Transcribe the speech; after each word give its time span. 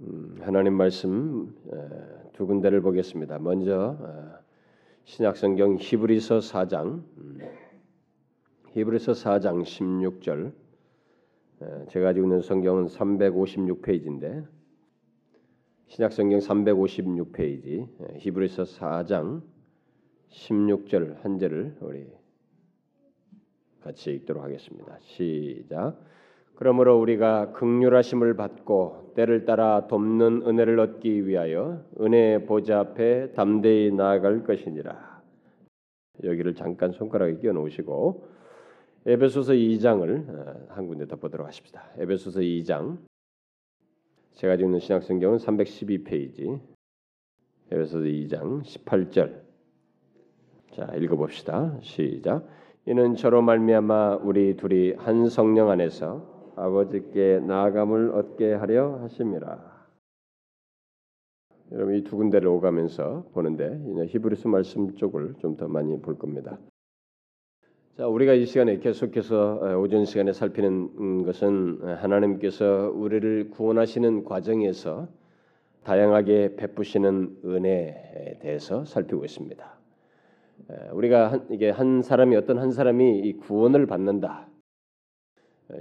음, 0.00 0.38
하나님 0.40 0.74
말씀 0.74 1.54
두 2.32 2.46
군데를 2.46 2.80
보겠습니다. 2.80 3.38
먼저 3.38 3.96
어, 4.00 4.32
신약성경 5.04 5.76
히브리서 5.78 6.38
4장 6.38 7.04
음, 7.16 7.38
히브리서 8.72 9.12
4장 9.12 9.62
16절 9.62 10.52
제가 11.90 12.06
가지고 12.06 12.26
있는 12.26 12.42
성경은 12.42 12.86
356페이지인데 12.86 14.44
신약성경 15.86 16.40
356페이지 16.40 17.86
히브리서 18.18 18.64
4장 18.64 19.42
16절 20.30 21.20
한 21.20 21.38
절을 21.38 21.76
우리 21.80 22.10
같이 23.80 24.10
읽도록 24.12 24.42
하겠습니다. 24.42 24.98
시작. 25.02 26.00
그러므로 26.56 26.98
우리가 27.00 27.52
극률하심을 27.52 28.36
받고 28.36 29.12
때를 29.16 29.44
따라 29.44 29.86
돕는 29.86 30.42
은혜를 30.46 30.78
얻기 30.78 31.26
위하여 31.26 31.84
은혜 32.00 32.44
보좌 32.44 32.80
앞에 32.80 33.32
담대히 33.32 33.90
나아갈 33.92 34.44
것이니라. 34.44 35.22
여기를 36.22 36.54
잠깐 36.54 36.92
손가락에 36.92 37.38
끼워 37.38 37.52
놓으시고 37.54 38.28
에베소서 39.06 39.52
2장을 39.52 40.28
어, 40.28 40.66
한 40.68 40.86
군데 40.86 41.06
더 41.06 41.16
보도록 41.16 41.46
하십시다. 41.46 41.90
에베소서 41.98 42.40
2장 42.40 42.98
제가 44.34 44.54
있는 44.54 44.78
신약 44.78 45.02
성경은 45.02 45.38
312페이지. 45.38 46.60
에베소서 47.70 48.04
2장 48.04 48.62
18절. 48.62 49.42
자, 50.72 50.92
읽어 50.96 51.16
봅시다. 51.16 51.78
시작. 51.82 52.48
이는 52.86 53.14
저로 53.14 53.42
말미암아 53.42 54.16
우리 54.16 54.56
둘이 54.56 54.92
한 54.94 55.28
성령 55.28 55.70
안에서 55.70 56.33
아버지께 56.56 57.40
나아감을 57.46 58.10
얻게 58.10 58.52
하려 58.54 58.98
하심이라. 59.02 59.74
여러분 61.72 61.94
이 61.96 62.04
두 62.04 62.16
군데를 62.16 62.46
오가면서 62.48 63.24
보는데 63.32 63.80
히브리서 64.08 64.48
말씀 64.48 64.94
쪽을 64.96 65.34
좀 65.38 65.56
더 65.56 65.66
많이 65.66 66.00
볼 66.00 66.18
겁니다. 66.18 66.58
자, 67.96 68.06
우리가 68.08 68.34
이 68.34 68.44
시간에 68.44 68.78
계속해서 68.78 69.60
어, 69.62 69.78
오전 69.78 70.04
시간에 70.04 70.32
살피는 70.32 71.24
것은 71.24 71.80
하나님께서 71.96 72.90
우리를 72.94 73.50
구원하시는 73.50 74.24
과정에서 74.24 75.08
다양하게 75.84 76.56
베푸시는 76.56 77.38
은혜에 77.44 78.38
대해서 78.40 78.84
살피고 78.84 79.24
있습니다. 79.24 79.74
우리가 80.92 81.32
한, 81.32 81.46
이게 81.50 81.70
한 81.70 82.02
사람이 82.02 82.36
어떤 82.36 82.58
한 82.58 82.72
사람이 82.72 83.20
이 83.20 83.36
구원을 83.38 83.86
받는다. 83.86 84.48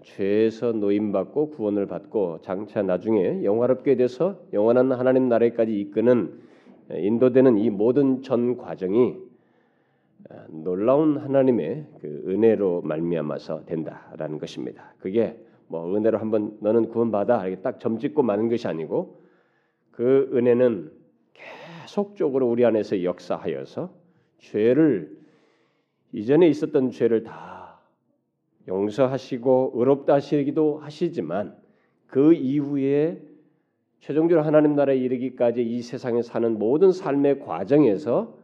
죄에서 0.04 0.72
노임받고 0.72 1.52
구원을 1.52 1.88
받고 1.88 2.40
장차 2.42 2.82
나중에 2.82 3.44
영화롭게 3.44 3.96
돼서 3.96 4.40
영원한 4.54 4.92
하나님 4.92 5.28
나라에까지 5.28 5.78
이끄는 5.80 6.40
인도되는 6.90 7.58
이 7.58 7.70
모든 7.70 8.22
전 8.22 8.58
과정이 8.58 9.16
놀라운 10.50 11.18
하나님의 11.18 11.86
그 12.00 12.24
은혜로 12.28 12.82
말미암아서 12.84 13.66
된다라는 13.66 14.40
것입니다. 14.40 14.94
그게 15.00 15.38
뭐 15.68 15.96
은혜로 15.96 16.18
한번 16.18 16.58
너는 16.62 16.90
구원받아 16.90 17.46
이렇게 17.48 17.62
딱 17.62 17.80
점찍고 17.80 18.24
마는 18.24 18.50
것이 18.50 18.68
아니고 18.68 19.22
그 19.92 20.30
은혜는 20.34 20.92
계속적으로 21.34 22.50
우리 22.50 22.66
안에서 22.66 23.04
역사하여서 23.04 23.94
죄를 24.40 25.18
이전에 26.14 26.48
있었던 26.48 26.92
죄를 26.92 27.24
다 27.24 27.53
용서하시고 28.68 29.74
의롭다 29.76 30.16
하시기도 30.16 30.78
하시지만 30.78 31.56
그 32.08 32.34
이후에 32.34 33.22
최종적으로 34.00 34.46
하나님 34.46 34.76
나라에 34.76 34.98
이르기까지 34.98 35.64
이 35.64 35.82
세상에 35.82 36.22
사는 36.22 36.58
모든 36.60 36.92
삶의 36.92 37.40
과정에서 37.40 38.38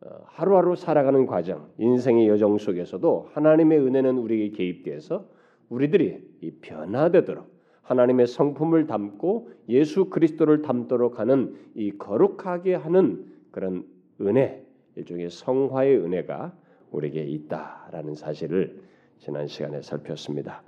어, 0.00 0.08
하루하루 0.26 0.74
살아가는 0.74 1.26
과정, 1.26 1.68
인생의 1.78 2.28
여정 2.28 2.58
속에서도 2.58 3.28
하나님의 3.32 3.78
은혜는 3.78 4.18
우리에게 4.18 4.56
개입돼서 4.56 5.28
우리들이 5.68 6.18
이 6.40 6.50
변화되도록 6.60 7.46
하나님의 7.82 8.26
성품을 8.26 8.86
담고 8.86 9.50
예수 9.68 10.06
그리스도를 10.06 10.62
담도록 10.62 11.20
하는 11.20 11.54
이 11.74 11.92
거룩하게 11.92 12.74
하는 12.74 13.26
그런 13.52 13.84
은혜, 14.20 14.64
일종의 14.96 15.30
성화의 15.30 15.98
은혜가 15.98 16.56
우리에게 16.90 17.22
있다라는 17.22 18.14
사실을 18.14 18.82
지난 19.22 19.46
시간에 19.46 19.80
살폈습니다. 19.82 20.64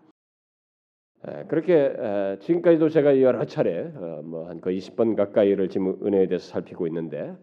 그렇게 1.48 2.38
지금까지도 2.40 2.88
제가 2.88 3.20
여러 3.20 3.44
차례 3.46 3.90
어, 3.96 4.22
뭐한 4.22 4.60
거의 4.60 4.78
20번 4.78 5.16
가까이를 5.16 5.68
지금 5.68 5.98
은혜에 6.04 6.28
대해서 6.28 6.46
살피고 6.52 6.86
있는데 6.86 7.34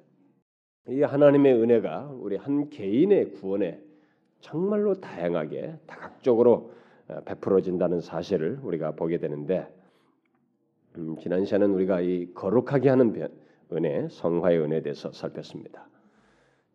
이 0.88 1.02
하나님의 1.02 1.54
은혜가 1.56 2.12
우리 2.14 2.38
한 2.38 2.70
개인의 2.70 3.32
구원에 3.32 3.82
정말로 4.40 5.02
다양하게 5.02 5.80
다각적으로 5.86 6.72
어, 7.10 7.20
베풀어진다는 7.26 8.00
사실을 8.00 8.60
우리가 8.64 8.92
보게 8.92 9.18
되는데 9.18 9.68
음, 10.98 11.18
지난 11.20 11.44
시간은 11.44 11.72
우리가 11.72 12.00
이 12.00 12.34
거룩하게 12.34 12.88
하는 12.88 13.30
은혜, 13.74 14.08
성화의 14.10 14.60
은혜에 14.62 14.82
대해서 14.82 15.12
살폈습니다. 15.12 15.90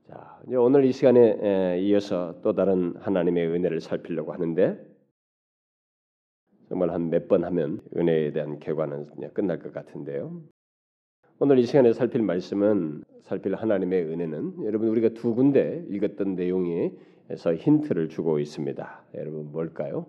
자, 0.09 0.41
이제 0.47 0.57
오늘 0.57 0.85
이 0.85 0.93
시간에 0.93 1.81
이어서 1.81 2.41
또 2.43 2.53
다른 2.55 2.95
하나님의 2.99 3.49
은혜를 3.49 3.81
살피려고 3.81 4.33
하는데 4.33 4.79
정말 6.69 6.91
한 6.91 7.11
몇 7.11 7.29
번 7.29 7.45
하면 7.45 7.81
은혜에 7.97 8.33
대한 8.33 8.59
개관은 8.59 9.07
끝날 9.33 9.59
것 9.59 9.73
같은데요. 9.73 10.41
오늘 11.39 11.59
이 11.59 11.65
시간에 11.65 11.93
살필 11.93 12.23
말씀은 12.23 13.05
살필 13.23 13.55
하나님의 13.55 14.05
은혜는 14.05 14.65
여러분 14.65 14.89
우리가 14.89 15.11
두 15.11 15.35
군데 15.35 15.85
읽었던 15.91 16.35
내용에서 16.35 17.55
힌트를 17.57 18.09
주고 18.09 18.39
있습니다. 18.39 19.05
여러분 19.15 19.53
뭘까요? 19.53 20.07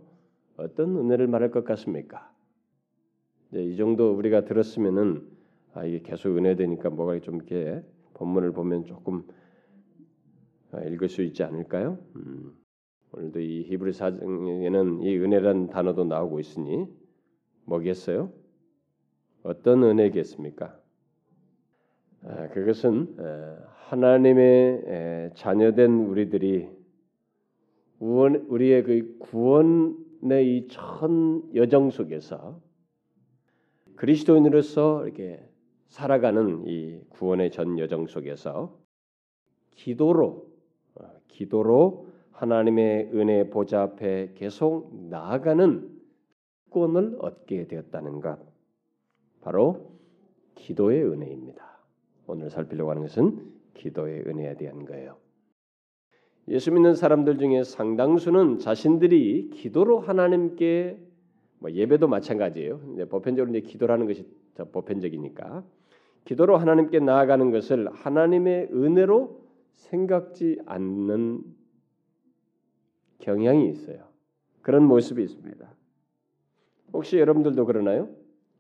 어떤 0.58 0.96
은혜를 0.98 1.28
말할 1.28 1.52
것 1.52 1.64
같습니까? 1.64 2.32
이 3.54 3.76
정도 3.78 4.14
우리가 4.14 4.46
들었으면은 4.46 5.28
아 5.74 5.86
이게 5.86 6.00
계속 6.02 6.38
은혜 6.38 6.56
되니까 6.56 6.90
뭐가 6.90 7.20
좀 7.20 7.36
이렇게 7.38 7.82
본문을 8.14 8.52
보면 8.52 8.86
조금 8.86 9.20
아, 9.20 9.24
읽을 10.74 11.10
수 11.10 11.22
있지 11.24 11.44
않을까요? 11.44 11.98
음, 12.16 12.54
오늘도 13.14 13.40
이 13.40 13.64
히브리 13.64 13.94
사정에는 13.94 15.02
이 15.04 15.18
은혜란 15.18 15.70
단어도 15.70 16.04
나오고 16.04 16.40
있으니 16.40 16.86
뭐겠어요? 17.66 18.32
어떤 19.44 19.84
은혜겠습니까? 19.84 20.78
아, 22.24 22.50
그것은 22.50 23.16
하나님의 23.90 25.32
자녀된 25.36 25.92
우리들이 26.08 26.70
우리의 28.00 28.84
그 28.84 29.18
구원의 29.20 30.58
이 30.58 30.68
천 30.68 31.44
여정 31.56 31.90
속에서 31.92 32.62
그리스도인으로서 33.96 35.06
이렇게 35.06 35.42
살아가는 35.88 36.68
이 36.68 37.00
구원의 37.10 37.52
전 37.52 37.80
여정 37.80 38.08
속에서 38.08 38.78
기도로 39.76 40.47
기도로 41.28 42.08
하나님의 42.32 43.12
은혜 43.14 43.50
보좌 43.50 43.82
앞에 43.82 44.34
계속 44.36 44.96
나아가는 45.10 45.90
권을 46.70 47.18
얻게 47.20 47.68
되었다는 47.68 48.22
것. 48.22 48.40
바로 49.42 49.92
기도의 50.56 51.04
은혜입니다. 51.04 51.66
오늘 52.28 52.50
살피려고 52.50 52.92
하는 52.92 53.04
것은 53.04 53.54
기도의 53.74 54.24
은혜에 54.28 54.58
대한 54.58 54.86
거예요. 54.86 55.18
예수 56.50 56.72
믿는 56.72 56.96
사람들 56.96 57.38
중에 57.38 57.64
상당수는 57.64 58.60
자신들이 58.60 59.50
기도로 59.54 60.00
하나님께 60.00 60.98
뭐 61.60 61.72
예배도 61.72 62.08
마찬가지예요. 62.08 62.82
이제 62.94 63.06
보편적으로 63.06 63.56
이제 63.56 63.68
기도라는 63.68 64.08
것이 64.08 64.26
더 64.54 64.66
보편적이니까 64.66 65.64
기도로 66.26 66.58
하나님께 66.58 67.00
나아가는 67.00 67.52
것을 67.52 67.90
하나님의 67.92 68.70
은혜로 68.74 69.47
생각지 69.74 70.60
않는 70.66 71.44
경향이 73.20 73.70
있어요. 73.70 74.08
그런 74.62 74.84
모습이 74.84 75.24
있습니다. 75.24 75.68
혹시 76.94 77.18
여러분들도 77.20 77.66
그러나요? 77.66 78.10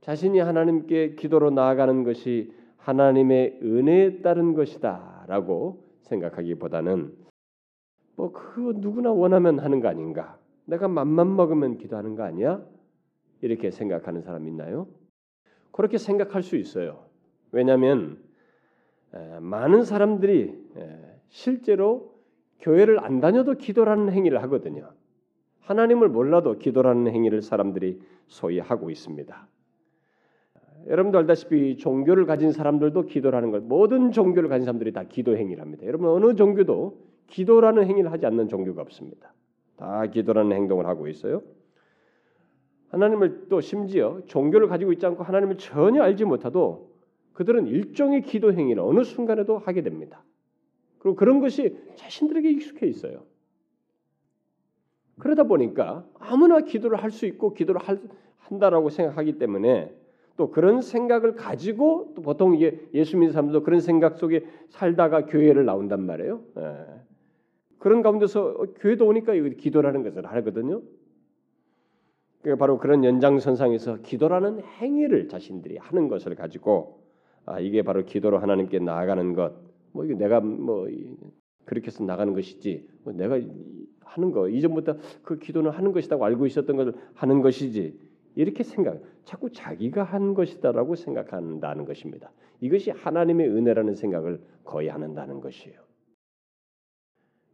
자신이 0.02 0.40
하나님께 0.40 1.16
기도로 1.16 1.50
나아가는 1.50 2.04
것이 2.04 2.54
하나님의 2.78 3.60
은혜에 3.62 4.22
따른 4.22 4.54
것이다라고 4.54 5.84
생각하기보다는 6.02 7.14
뭐 8.16 8.32
그거 8.32 8.74
누구나 8.74 9.12
원하면 9.12 9.60
하는 9.60 9.80
거 9.80 9.88
아닌가? 9.90 10.40
내가 10.66 10.88
맘만 10.88 11.36
먹으면 11.36 11.78
기도하는 11.78 12.16
거 12.16 12.24
아니야? 12.24 12.66
이렇게 13.42 13.72
생각하는 13.72 14.22
사람 14.22 14.48
있나요? 14.48 14.88
그렇게 15.72 15.98
생각할 15.98 16.42
수 16.42 16.56
있어요. 16.56 17.06
왜냐하면 17.52 18.24
많은 19.40 19.84
사람들이 19.84 20.56
실제로 21.30 22.14
교회를 22.60 23.04
안 23.04 23.20
다녀도 23.22 23.54
기도라는 23.54 24.12
행위를 24.12 24.42
하거든요. 24.44 24.92
하나님을 25.62 26.10
몰라도 26.10 26.58
기도라는 26.58 27.12
행위를 27.12 27.42
사람들이 27.42 28.00
소위 28.28 28.60
하고 28.60 28.90
있습니다. 28.90 29.48
여러분도 30.88 31.18
알다시피 31.18 31.78
종교를 31.78 32.26
가진 32.26 32.52
사람들도 32.52 33.04
기도라는 33.04 33.52
것 33.52 33.64
모든 33.64 34.12
종교를 34.12 34.48
가진 34.48 34.66
사람들이 34.66 34.94
다 34.94 35.04
기도 35.04 35.36
행위를 35.36 35.62
합니다. 35.62 35.86
여러분 35.86 36.10
어느 36.10 36.36
종교도 36.36 36.98
기도라는 37.28 37.86
행위를 37.86 38.12
하지 38.12 38.26
않는 38.26 38.48
종교가 38.48 38.82
없습니다. 38.84 39.34
다 39.76 40.06
기도라는 40.06 40.56
행동을 40.56 40.86
하고 40.86 41.08
있어요. 41.08 41.42
하나님을 42.90 43.48
또 43.50 43.60
심지어 43.60 44.22
종교를 44.28 44.70
가지고 44.70 44.94
있지 44.94 45.06
않고 45.06 45.24
하나님을 45.24 45.58
전혀 45.58 46.02
알지 46.04 46.24
못하도 46.24 46.90
그들은 47.38 47.68
일종의 47.68 48.24
기도 48.24 48.52
행위를 48.52 48.82
어느 48.82 49.04
순간에도 49.04 49.60
하게 49.60 49.84
됩니다. 49.84 50.24
그리고 50.98 51.16
그런 51.16 51.40
것이 51.40 51.78
자신들에게 51.94 52.50
익숙해 52.50 52.88
있어요. 52.88 53.26
그러다 55.20 55.44
보니까 55.44 56.04
아무나 56.18 56.62
기도를 56.62 56.98
할 56.98 57.12
수 57.12 57.28
있고 57.28 57.54
기도를 57.54 57.80
할, 57.80 58.02
한다라고 58.40 58.90
생각하기 58.90 59.38
때문에 59.38 59.96
또 60.36 60.50
그런 60.50 60.82
생각을 60.82 61.36
가지고 61.36 62.14
또 62.16 62.24
보통 62.24 62.56
이게 62.56 62.82
예수 62.96 63.18
믿는 63.18 63.34
사람도 63.34 63.62
그런 63.62 63.82
생각 63.82 64.18
속에 64.18 64.44
살다가 64.70 65.28
교회를 65.28 65.64
나온단 65.64 66.08
말이에요. 66.08 66.42
예. 66.58 66.76
그런 67.78 68.02
가운데서 68.02 68.66
교회도 68.80 69.06
오니까 69.06 69.34
기도라는 69.34 70.02
것을 70.02 70.26
하거든요. 70.26 70.82
그러니까 72.42 72.60
바로 72.60 72.80
그런 72.80 73.04
연장선상에서 73.04 73.98
기도라는 74.02 74.64
행위를 74.80 75.28
자신들이 75.28 75.78
하는 75.78 76.08
것을 76.08 76.34
가지고 76.34 77.06
아 77.48 77.60
이게 77.60 77.82
바로 77.82 78.04
기도로 78.04 78.38
하나님께 78.40 78.80
나아가는 78.80 79.34
것. 79.34 79.54
뭐 79.94 80.04
이게 80.06 80.14
내가 80.14 80.42
뭐 80.42 80.88
그렇게 81.66 81.88
해서 81.88 82.04
나가는 82.04 82.34
것이지. 82.34 82.88
뭐 83.04 83.14
내가 83.14 83.40
하는 84.02 84.32
거 84.32 84.50
이전부터 84.50 84.98
그 85.24 85.40
기도는 85.40 85.72
하는 85.72 85.94
것이라고 85.94 86.24
알고 86.26 86.46
있었던 86.46 86.76
것을 86.76 86.94
하는 87.16 87.42
것이지. 87.42 87.98
이렇게 88.36 88.64
생각, 88.64 89.02
자꾸 89.24 89.50
자기가 89.52 90.04
한 90.04 90.34
것이다라고 90.34 90.96
생각한다는 90.96 91.86
것입니다. 91.86 92.32
이것이 92.60 92.92
하나님의 92.92 93.50
은혜라는 93.50 93.96
생각을 93.96 94.42
거의 94.64 94.90
하는다는 94.90 95.40
것이에요. 95.40 95.80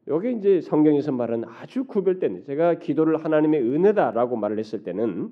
여기 0.08 0.34
이제 0.36 0.60
성경에서 0.60 1.12
말하는 1.12 1.48
아주 1.48 1.86
구별된 1.86 2.44
제가 2.46 2.80
기도를 2.80 3.24
하나님의 3.24 3.62
은혜다라고 3.62 4.36
말을 4.36 4.60
했을 4.60 4.84
때는 4.84 5.30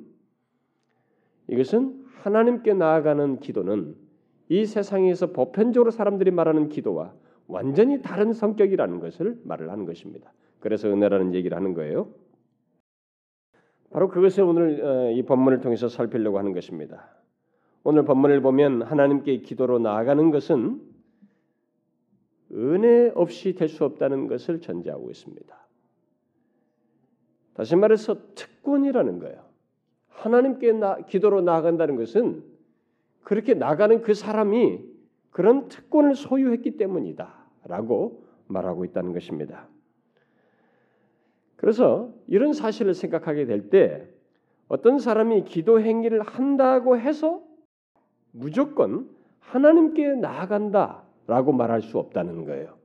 이것은 1.49 2.05
하나님께 2.21 2.75
나아가는 2.75 3.39
기도는 3.39 4.10
이 4.51 4.65
세상에서 4.65 5.27
보편적으로 5.27 5.91
사람들이 5.91 6.29
말하는 6.29 6.67
기도와 6.67 7.13
완전히 7.47 8.01
다른 8.01 8.33
성격이라는 8.33 8.99
것을 8.99 9.39
말을 9.45 9.71
하는 9.71 9.85
것입니다. 9.85 10.33
그래서 10.59 10.89
은혜라는 10.89 11.33
얘기를 11.33 11.55
하는 11.55 11.73
거예요. 11.73 12.09
바로 13.91 14.09
그것을 14.09 14.43
오늘 14.43 14.83
어, 14.83 15.11
이 15.11 15.23
본문을 15.23 15.61
통해서 15.61 15.87
살피려고 15.87 16.37
하는 16.37 16.51
것입니다. 16.51 17.07
오늘 17.85 18.03
본문을 18.03 18.41
보면 18.41 18.81
하나님께 18.81 19.37
기도로 19.37 19.79
나아가는 19.79 20.31
것은 20.31 20.81
은혜 22.51 23.09
없이 23.15 23.55
될 23.55 23.69
수 23.69 23.85
없다는 23.85 24.27
것을 24.27 24.59
전제하고 24.59 25.09
있습니다. 25.11 25.67
다시 27.53 27.77
말해서 27.77 28.17
특권이라는 28.35 29.19
거예요. 29.19 29.45
하나님께 30.09 30.73
나, 30.73 30.97
기도로 30.97 31.39
나아간다는 31.39 31.95
것은 31.95 32.50
그렇게 33.31 33.53
나가는 33.53 34.01
그 34.01 34.13
사람이 34.13 34.83
그런 35.29 35.69
특권을 35.69 36.15
소유했기 36.15 36.75
때문이다라고 36.75 38.25
말하고 38.47 38.83
있다는 38.83 39.13
것입니다. 39.13 39.69
그래서 41.55 42.13
이런 42.27 42.51
사실을 42.51 42.93
생각하게 42.93 43.45
될 43.45 43.69
때 43.69 44.05
어떤 44.67 44.99
사람이 44.99 45.45
기도 45.45 45.79
행위를 45.79 46.23
한다고 46.23 46.97
해서 46.97 47.41
무조건 48.33 49.09
하나님께 49.39 50.15
나아간다라고 50.15 51.53
말할 51.53 51.83
수 51.83 51.99
없다는 51.99 52.43
거예요. 52.43 52.75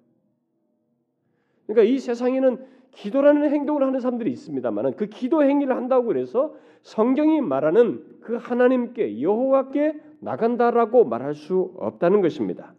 그러니까 1.67 1.93
이 1.93 1.99
세상에는 1.99 2.65
기도라는 2.93 3.51
행동을 3.51 3.83
하는 3.83 3.99
사람들이 3.99 4.31
있습니다만 4.31 4.95
그 4.95 5.07
기도 5.07 5.43
행위를 5.43 5.75
한다고 5.75 6.07
그래서 6.07 6.55
성경이 6.83 7.41
말하는 7.41 8.21
그 8.21 8.37
하나님께 8.37 9.21
여호와께 9.21 10.06
나간다라고 10.21 11.05
말할 11.05 11.35
수 11.35 11.75
없다는 11.79 12.21
것입니다. 12.21 12.75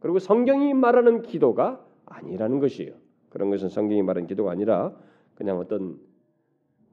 그리고 0.00 0.18
성경이 0.18 0.74
말하는 0.74 1.22
기도가 1.22 1.84
아니라는 2.06 2.60
것이에요. 2.60 2.94
그런 3.30 3.50
것은 3.50 3.68
성경이 3.68 4.02
말하는 4.02 4.26
기도가 4.26 4.52
아니라 4.52 4.94
그냥 5.34 5.58
어떤 5.58 5.98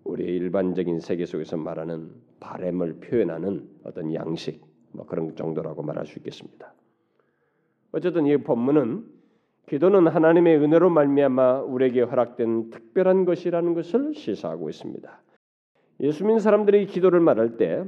우리의 0.04 0.36
일반적인 0.36 1.00
세계 1.00 1.26
속에서 1.26 1.58
말하는 1.58 2.12
바램을 2.40 3.00
표현하는 3.00 3.70
어떤 3.84 4.14
양식 4.14 4.62
뭐 4.92 5.06
그런 5.06 5.36
정도라고 5.36 5.82
말할 5.82 6.06
수 6.06 6.20
있겠습니다. 6.20 6.74
어쨌든 7.92 8.26
이 8.26 8.36
본문은 8.38 9.06
기도는 9.68 10.08
하나님의 10.08 10.58
은혜로 10.58 10.90
말미암아 10.90 11.62
우리에게 11.62 12.02
허락된 12.02 12.72
특별한 12.72 13.26
것이라는 13.26 13.74
것을 13.74 14.14
시사하고 14.14 14.70
있습니다. 14.70 15.22
예수 16.02 16.26
믿는 16.26 16.40
사람들이 16.40 16.86
기도를 16.88 17.22
말할 17.22 17.56
때 17.58 17.86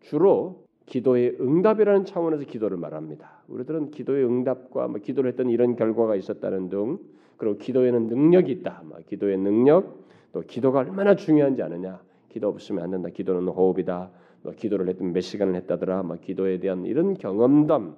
주로 0.00 0.63
기도의 0.86 1.36
응답이라는 1.40 2.04
차원에서 2.04 2.44
기도를 2.44 2.76
말합니다. 2.76 3.42
우리들은 3.48 3.90
기도의 3.90 4.24
응답과 4.24 4.88
뭐 4.88 5.00
기도를 5.00 5.30
했던 5.30 5.48
이런 5.50 5.76
결과가 5.76 6.16
있었다는 6.16 6.68
등 6.68 6.98
그리고 7.36 7.56
기도에는 7.58 8.06
능력이 8.08 8.52
있다. 8.52 8.82
뭐 8.84 8.98
기도의 9.06 9.38
능력 9.38 10.04
또 10.32 10.40
기도가 10.40 10.80
얼마나 10.80 11.16
중요한지 11.16 11.62
아느냐. 11.62 12.00
기도 12.28 12.48
없으면 12.48 12.84
안 12.84 12.90
된다. 12.90 13.08
기도는 13.08 13.48
호흡이다. 13.48 14.10
뭐 14.42 14.52
기도를 14.52 14.88
했던 14.88 15.12
몇 15.12 15.20
시간을 15.20 15.54
했다더라. 15.54 16.02
뭐 16.02 16.16
기도에 16.20 16.58
대한 16.58 16.84
이런 16.84 17.14
경험담 17.14 17.96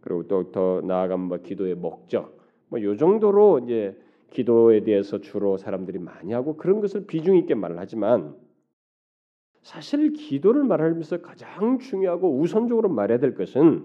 그리고 0.00 0.26
또 0.26 0.52
더 0.52 0.80
나아가면 0.84 1.28
뭐 1.28 1.38
기도의 1.38 1.74
목적 1.74 2.38
뭐요 2.68 2.96
정도로 2.96 3.60
이제 3.60 3.96
기도에 4.30 4.80
대해서 4.80 5.20
주로 5.20 5.56
사람들이 5.56 5.98
많이 5.98 6.32
하고 6.32 6.56
그런 6.56 6.80
것을 6.80 7.06
비중 7.06 7.36
있게 7.36 7.54
말을 7.54 7.78
하지만 7.78 8.34
사실 9.68 10.14
기도를 10.14 10.64
말하면서 10.64 11.20
가장 11.20 11.78
중요하고 11.78 12.38
우선적으로 12.38 12.88
말해야 12.88 13.18
될 13.18 13.34
것은 13.34 13.84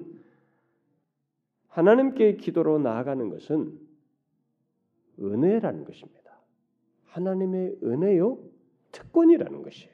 하나님께 1.67 2.37
기도로 2.37 2.79
나아가는 2.79 3.29
것은 3.29 3.77
은혜라는 5.19 5.83
것입니다. 5.83 6.39
하나님의 7.07 7.79
은혜요 7.83 8.39
특권이라는 8.93 9.61
것이에요. 9.61 9.93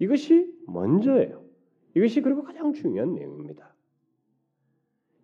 이것이 0.00 0.52
먼저예요. 0.66 1.44
이것이 1.94 2.20
그리고 2.20 2.42
가장 2.42 2.72
중요한 2.72 3.14
내용입니다. 3.14 3.72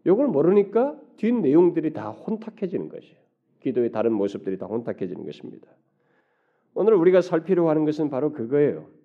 이걸 0.06 0.28
모르니까 0.28 0.96
뒷 1.16 1.32
내용들이 1.32 1.94
다 1.94 2.10
혼탁해지는 2.10 2.90
것이에요. 2.90 3.18
기도의 3.58 3.90
다른 3.90 4.12
모습들이 4.12 4.56
다 4.56 4.66
혼탁해지는 4.66 5.24
것입니다. 5.24 5.66
오늘 6.74 6.94
우리가 6.94 7.22
살피려고 7.22 7.70
하는 7.70 7.84
것은 7.84 8.08
바로 8.08 8.30
그거예요. 8.32 9.02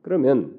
자, 0.00 0.02
그러면 0.02 0.58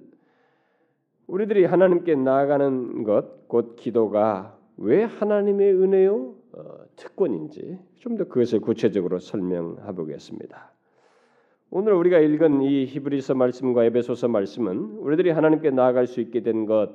우리들이 1.28 1.66
하나님께 1.66 2.16
나아가는 2.16 3.04
것, 3.04 3.48
곧 3.48 3.76
기도가 3.76 4.58
왜 4.78 5.04
하나님의 5.04 5.74
은혜요 5.74 6.36
어, 6.54 6.64
특권인지 6.96 7.80
좀 8.00 8.18
더 8.18 8.26
그것을 8.26 8.60
구체적으로 8.60 9.20
설명해 9.20 9.94
보겠습니다. 9.94 10.72
오늘 11.70 11.94
우리가 11.94 12.20
읽은 12.20 12.62
이 12.62 12.86
히브리서 12.86 13.36
말씀과 13.36 13.86
에베소서 13.86 14.28
말씀은 14.28 14.98
우리들이 15.00 15.30
하나님께 15.30 15.70
나아갈 15.70 16.08
수 16.08 16.20
있게 16.20 16.42
된 16.42 16.66
것, 16.66 16.90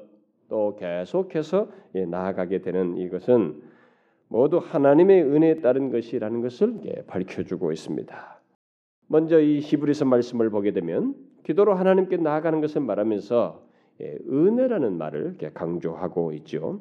또 0.48 0.76
계속해서 0.76 1.70
예, 1.94 2.04
나아가게 2.04 2.60
되는 2.60 2.98
이것은 2.98 3.62
모두 4.28 4.58
하나님의 4.58 5.22
은혜에 5.22 5.60
따른 5.60 5.90
것이라는 5.90 6.42
것을 6.42 6.80
예, 6.84 7.02
밝혀주고 7.06 7.72
있습니다. 7.72 8.40
먼저 9.08 9.40
이 9.40 9.60
히브리서 9.60 10.04
말씀을 10.04 10.50
보게 10.50 10.72
되면 10.72 11.14
기도로 11.46 11.74
하나님께 11.74 12.16
나아가는 12.16 12.60
것을 12.60 12.80
말하면서 12.80 13.62
예, 14.00 14.18
은혜라는 14.28 14.98
말을 14.98 15.36
강조하고 15.54 16.32
있죠. 16.32 16.80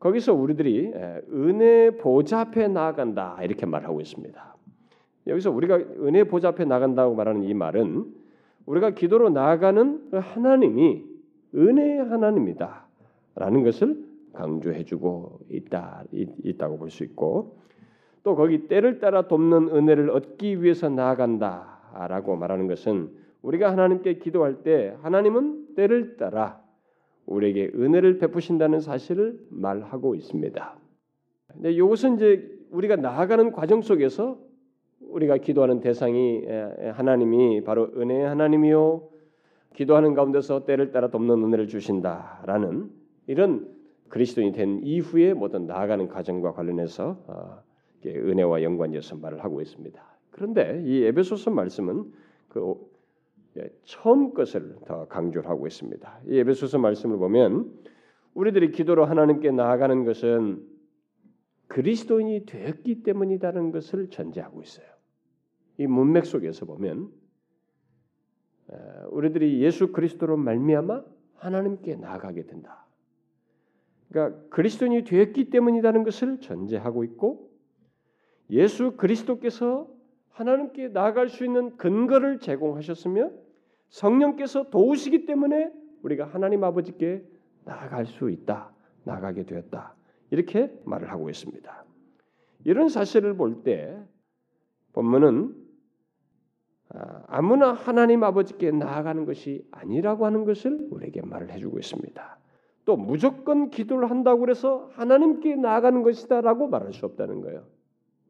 거기서 0.00 0.32
우리들이 0.32 0.92
은혜 1.30 1.90
보좌 1.98 2.40
앞에 2.40 2.68
나아간다 2.68 3.38
이렇게 3.42 3.66
말하고 3.66 4.00
있습니다. 4.00 4.56
여기서 5.26 5.50
우리가 5.50 5.76
은혜 5.76 6.24
보좌 6.24 6.48
앞에 6.48 6.64
나간다고 6.64 7.14
말하는 7.14 7.44
이 7.44 7.52
말은 7.52 8.14
우리가 8.64 8.90
기도로 8.90 9.28
나아가는 9.28 10.10
그 10.10 10.16
하나님이 10.16 11.04
은혜의 11.54 12.04
하나님이다라는 12.04 13.62
것을 13.62 14.06
강조해주고 14.32 15.40
있다 15.50 16.04
있다고 16.12 16.78
볼 16.78 16.90
수 16.90 17.04
있고 17.04 17.58
또 18.22 18.36
거기 18.36 18.68
때를 18.68 19.00
따라 19.00 19.28
돕는 19.28 19.68
은혜를 19.68 20.10
얻기 20.10 20.62
위해서 20.62 20.88
나아간다라고 20.88 22.36
말하는 22.36 22.68
것은 22.68 23.25
우리가 23.46 23.70
하나님께 23.70 24.18
기도할 24.18 24.64
때 24.64 24.96
하나님은 25.02 25.74
때를 25.76 26.16
따라 26.16 26.60
우리에게 27.26 27.70
은혜를 27.74 28.18
베푸신다는 28.18 28.80
사실을 28.80 29.38
말하고 29.50 30.16
있습니다. 30.16 30.78
근데 31.52 31.70
이것은 31.70 32.16
이제 32.16 32.58
우리가 32.70 32.96
나아가는 32.96 33.52
과정 33.52 33.82
속에서 33.82 34.38
우리가 35.00 35.38
기도하는 35.38 35.78
대상이 35.80 36.44
하나님이 36.94 37.62
바로 37.62 37.88
은혜의 37.96 38.26
하나님이요 38.26 39.08
기도하는 39.76 40.14
가운데서 40.14 40.64
때를 40.64 40.90
따라 40.90 41.08
돕는 41.10 41.44
은혜를 41.44 41.68
주신다라는 41.68 42.90
이런 43.28 43.68
그리스도인이 44.08 44.52
된 44.52 44.80
이후에 44.82 45.34
모든 45.34 45.66
나아가는 45.66 46.08
과정과 46.08 46.52
관련해서 46.52 47.22
어, 47.28 47.62
은혜와 48.04 48.62
연관지어서 48.62 49.16
말을 49.16 49.44
하고 49.44 49.60
있습니다. 49.60 50.02
그런데 50.30 50.82
이 50.84 51.04
에베소서 51.04 51.50
말씀은 51.50 52.12
그 52.48 52.60
예, 52.60 52.95
처음 53.84 54.34
것을 54.34 54.76
더 54.84 55.06
강조를 55.08 55.48
하고 55.48 55.66
있습니다. 55.66 56.20
이 56.26 56.38
에베소서 56.38 56.78
말씀을 56.78 57.16
보면 57.18 57.72
우리들이 58.34 58.70
기도로 58.70 59.04
하나님께 59.04 59.50
나아가는 59.50 60.04
것은 60.04 60.62
그리스도인이 61.68 62.46
되었기 62.46 63.02
때문이라는 63.02 63.72
것을 63.72 64.08
전제하고 64.10 64.62
있어요. 64.62 64.86
이 65.78 65.86
문맥 65.86 66.26
속에서 66.26 66.66
보면 66.66 67.10
우리들이 69.10 69.60
예수 69.62 69.92
그리스도로 69.92 70.36
말미암아 70.36 71.02
하나님께 71.34 71.96
나아가게 71.96 72.46
된다. 72.46 72.86
그러니까 74.08 74.40
그리스도인이 74.48 75.04
되었기 75.04 75.50
때문이라는 75.50 76.04
것을 76.04 76.40
전제하고 76.40 77.04
있고 77.04 77.50
예수 78.50 78.96
그리스도께서 78.96 79.88
하나님께 80.30 80.88
나아갈 80.88 81.28
수 81.28 81.44
있는 81.44 81.76
근거를 81.76 82.38
제공하셨으며 82.38 83.30
성령께서 83.88 84.70
도우시기 84.70 85.26
때문에 85.26 85.72
우리가 86.02 86.24
하나님 86.26 86.64
아버지께 86.64 87.24
나아갈 87.64 88.06
수 88.06 88.30
있다. 88.30 88.72
나가게 89.04 89.44
되었다. 89.44 89.94
이렇게 90.30 90.72
말을 90.84 91.10
하고 91.10 91.30
있습니다. 91.30 91.84
이런 92.64 92.88
사실을 92.88 93.36
볼 93.36 93.62
때 93.62 93.96
본문은 94.92 95.54
아, 96.88 97.24
아무나 97.26 97.72
하나님 97.72 98.24
아버지께 98.24 98.70
나아가는 98.70 99.24
것이 99.24 99.66
아니라고 99.70 100.24
하는 100.24 100.44
것을 100.44 100.88
우리에게 100.90 101.20
말을 101.22 101.50
해주고 101.52 101.78
있습니다. 101.78 102.38
또 102.84 102.96
무조건 102.96 103.70
기도를 103.70 104.10
한다고 104.10 104.48
해서 104.48 104.88
하나님께 104.92 105.56
나아가는 105.56 106.02
것이다라고 106.02 106.68
말할 106.68 106.92
수 106.92 107.04
없다는 107.06 107.40
거예요. 107.40 107.66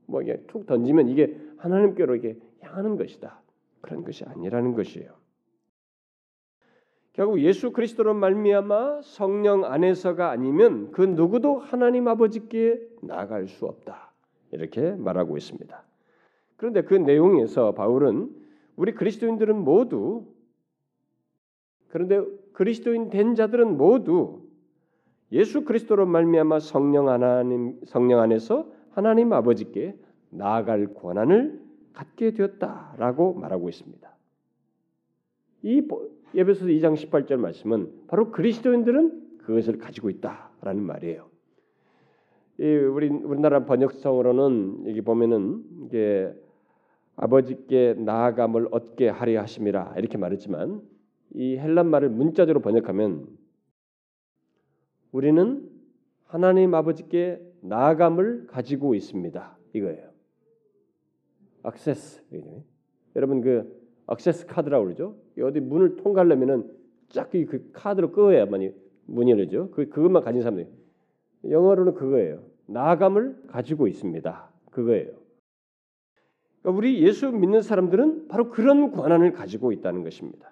뭐 0.07 0.23
이게 0.23 0.43
툭 0.47 0.67
던지면 0.67 1.09
이게 1.09 1.39
하나님께로 1.59 2.17
이게 2.17 2.39
향하는 2.61 2.97
것이다. 2.97 3.43
그런 3.83 4.03
것이 4.03 4.25
아니라는 4.25 4.75
것이에요. 4.75 5.16
결국 7.17 7.41
예수 7.41 7.73
그리스도로 7.73 8.13
말미암아 8.13 9.01
성령 9.03 9.65
안에서가 9.65 10.31
아니면 10.31 10.93
그 10.93 11.01
누구도 11.01 11.59
하나님 11.59 12.09
아버지께 12.09 12.79
나아갈 13.01 13.49
수 13.49 13.65
없다. 13.65 14.13
이렇게 14.53 14.93
말하고 14.93 15.39
있습니다. 15.39 15.83
그런데 16.57 16.83
그 16.83 16.95
내용에서 16.95 17.73
바울은 17.73 18.31
우리 18.77 18.93
그리스도인들은 18.93 19.57
모두 19.57 20.27
그런데 21.89 22.23
그리스도인 22.53 23.09
된 23.09 23.35
자들은 23.35 23.79
모두 23.79 24.43
예수 25.33 25.65
그리스도로 25.65 26.05
말미암아 26.05 26.61
성령 26.61 27.09
하나님 27.09 27.81
성령 27.87 28.21
안에서 28.21 28.71
하나님 28.91 29.33
아버지께 29.33 29.99
나아갈 30.29 30.93
권한을 30.93 31.63
갖게 31.95 32.33
되었다라고 32.33 33.35
말하고 33.35 33.71
있습니다. 33.71 34.07
이 35.63 35.89
예배서 36.37 36.67
2장 36.67 36.95
18절 36.95 37.37
말씀은 37.37 38.07
바로 38.09 38.31
그리스도인들은 38.31 39.39
그것을 39.39 39.79
가지고 39.79 40.11
있다라는 40.11 40.83
말이에요. 40.83 41.31
이 42.59 42.65
우리 42.65 43.09
우리나라 43.09 43.65
번역성으로는 43.65 44.85
여기 44.89 45.01
보면은 45.01 45.65
이게 45.87 46.35
아버지께 47.17 47.95
나아감을 47.99 48.69
얻게 48.71 49.09
하려 49.09 49.41
하심이라 49.41 49.95
이렇게 49.97 50.19
말했지만 50.19 50.83
이 51.35 51.57
헬란 51.57 51.89
말을 51.89 52.11
문자적으로 52.11 52.61
번역하면 52.61 53.27
우리는 55.13 55.71
하나님 56.25 56.75
아버지께 56.75 57.41
나아감을 57.63 58.47
가지고 58.49 58.95
있습니다. 58.95 59.59
이거예요. 59.73 60.11
액세스. 61.65 62.23
여러분 63.17 63.41
그 63.41 63.86
액세스 64.11 64.47
카드라고 64.47 64.85
그러죠. 64.85 65.17
어디 65.41 65.61
문을 65.61 65.97
통과하려면은 65.97 66.71
쫙그 67.09 67.71
카드로 67.73 68.13
끄어야만이 68.13 68.73
문이 69.07 69.31
열리죠. 69.31 69.71
그 69.71 69.89
그것만 69.89 70.23
가진 70.23 70.43
사람들. 70.43 70.69
영어로는 71.49 71.95
그거예요. 71.95 72.43
나아감을 72.67 73.45
가지고 73.49 73.87
있습니다. 73.87 74.51
그거예요. 74.71 75.13
그러니까 76.63 76.79
우리 76.79 77.03
예수 77.03 77.31
믿는 77.31 77.63
사람들은 77.63 78.29
바로 78.29 78.51
그런 78.51 78.91
권한을 78.91 79.33
가지고 79.33 79.73
있다는 79.73 80.03
것입니다. 80.03 80.51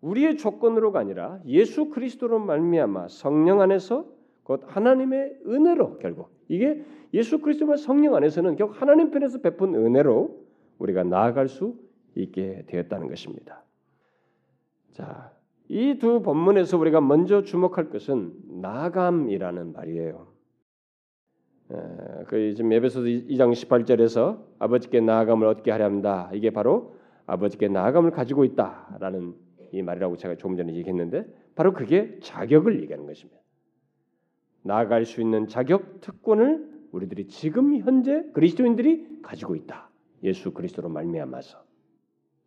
우리의 0.00 0.36
조건으로가 0.36 0.98
아니라 0.98 1.40
예수 1.46 1.88
그리스도로 1.88 2.38
말미암아 2.38 3.08
성령 3.08 3.60
안에서 3.60 4.06
곧 4.42 4.62
하나님의 4.66 5.40
은혜로 5.46 5.98
결국 5.98 6.28
이게 6.48 6.84
예수 7.14 7.40
그리스도와 7.40 7.76
성령 7.76 8.14
안에서는 8.14 8.56
결국 8.56 8.80
하나님 8.80 9.10
편에서 9.10 9.40
베푼 9.40 9.74
은혜로 9.74 10.44
우리가 10.78 11.04
나아갈 11.04 11.48
수 11.48 11.76
있게 12.16 12.64
되었다는 12.66 13.08
것입니다. 13.08 13.64
자, 14.92 15.32
이 15.68 15.98
두 15.98 16.22
본문에서 16.22 16.78
우리가 16.78 17.00
먼저 17.00 17.42
주목할 17.42 17.90
것은 17.90 18.34
나감이라는 18.60 19.72
말이에요. 19.72 20.34
그 22.26 22.54
지금 22.54 22.72
에베소서 22.72 23.06
2장 23.06 23.52
18절에서 23.52 24.44
아버지께 24.58 25.00
나아감을 25.00 25.46
얻게 25.46 25.70
하려 25.70 25.86
합니다. 25.86 26.30
이게 26.32 26.50
바로 26.50 26.96
아버지께 27.26 27.68
나아감을 27.68 28.10
가지고 28.10 28.44
있다라는 28.44 29.34
이 29.72 29.82
말이라고 29.82 30.16
제가 30.16 30.36
조금 30.36 30.56
전에 30.56 30.74
얘기했는데 30.74 31.26
바로 31.54 31.72
그게 31.72 32.18
자격을 32.20 32.82
얘기하는 32.82 33.06
것입니다. 33.06 33.40
나아갈 34.62 35.04
수 35.04 35.20
있는 35.20 35.48
자격 35.48 36.00
특권을 36.00 36.72
우리들이 36.92 37.26
지금 37.26 37.78
현재 37.78 38.24
그리스도인들이 38.32 39.22
가지고 39.22 39.56
있다. 39.56 39.90
예수 40.22 40.52
그리스도로 40.52 40.88
말미암아서 40.90 41.64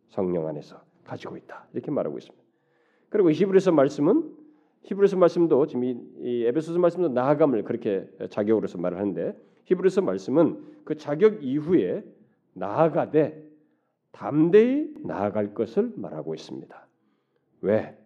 성령 0.08 0.46
안에서 0.46 0.80
가지고 1.04 1.36
있다. 1.36 1.66
이렇게 1.72 1.90
말하고 1.90 2.18
있습니다. 2.18 2.44
그리고 3.08 3.30
히브리서 3.30 3.72
말씀은 3.72 4.36
히브리서 4.82 5.16
말씀도 5.16 5.66
지금 5.66 5.84
이, 5.84 5.96
이 6.18 6.44
에베소서 6.44 6.78
말씀도 6.78 7.08
나아감을 7.08 7.64
그렇게 7.64 8.08
자격으로서 8.30 8.78
말을 8.78 8.98
하는데 8.98 9.36
히브리서 9.64 10.02
말씀은 10.02 10.62
그 10.84 10.96
자격 10.96 11.42
이후에 11.44 12.04
나아가되 12.54 13.46
담대히 14.12 14.94
나아갈 15.04 15.54
것을 15.54 15.92
말하고 15.96 16.34
있습니다. 16.34 16.86
왜? 17.60 17.96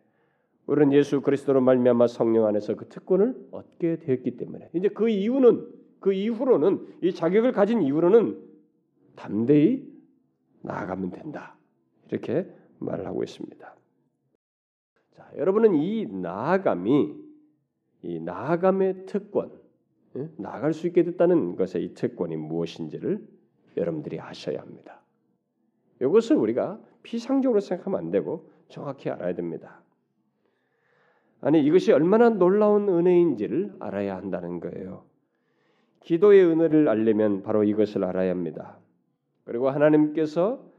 우리는 0.67 0.93
예수 0.93 1.21
그리스도로 1.21 1.61
말미암아 1.61 2.07
성령 2.07 2.47
안에서 2.47 2.75
그 2.75 2.89
특권을 2.89 3.49
얻게 3.51 3.97
되었기 3.97 4.37
때문에 4.37 4.71
이제 4.75 4.89
그 4.89 5.09
이유는 5.09 5.67
그 6.01 6.13
이후로는 6.13 6.87
이 7.03 7.13
자격을 7.13 7.53
가진 7.53 7.83
이후로는 7.83 8.39
담대히 9.17 9.89
나아가면 10.63 11.11
된다. 11.11 11.57
이렇게 12.13 12.47
말을 12.79 13.07
하고 13.07 13.23
있습니다. 13.23 13.75
자, 15.13 15.31
여러분은 15.37 15.75
이 15.75 16.07
나아감이 16.07 17.15
이 18.03 18.21
나아감의 18.21 19.07
특권, 19.07 19.53
예? 20.17 20.29
나아갈 20.37 20.75
수 20.75 20.87
있게 20.87 21.05
됐다는 21.05 21.57
것의 21.57 21.85
이 21.85 21.95
특권이 21.95 22.37
무엇인지를 22.37 23.27
여러분들이 23.77 24.21
아셔야 24.21 24.61
합니다. 24.61 25.01
이것을 26.01 26.37
우리가 26.37 26.81
피상적으로 27.03 27.61
생각하면 27.61 27.99
안 27.99 28.11
되고 28.11 28.51
정확히 28.69 29.09
알아야 29.09 29.35
됩니다. 29.35 29.81
아니 31.41 31.65
이것이 31.65 31.93
얼마나 31.93 32.29
놀라운 32.29 32.89
은혜인지를 32.89 33.77
알아야 33.81 34.17
한다는 34.17 34.61
거예요. 34.61 35.05
기도의 36.01 36.45
은혜를 36.45 36.89
알려면 36.89 37.43
바로 37.43 37.65
이것을 37.65 38.05
알아야 38.05 38.31
합니다. 38.31 38.79
그리고 39.45 39.71
하나님께서 39.71 40.72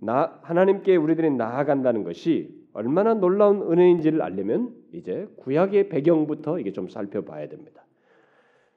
나, 0.00 0.38
하나님께 0.42 0.96
우리들이 0.96 1.30
나아간다는 1.30 2.04
것이 2.04 2.56
얼마나 2.72 3.14
놀라운 3.14 3.62
은혜인지를 3.62 4.22
알려면 4.22 4.72
이제 4.92 5.26
구약의 5.36 5.88
배경부터 5.88 6.58
이게 6.60 6.72
좀 6.72 6.88
살펴봐야 6.88 7.48
됩니다. 7.48 7.84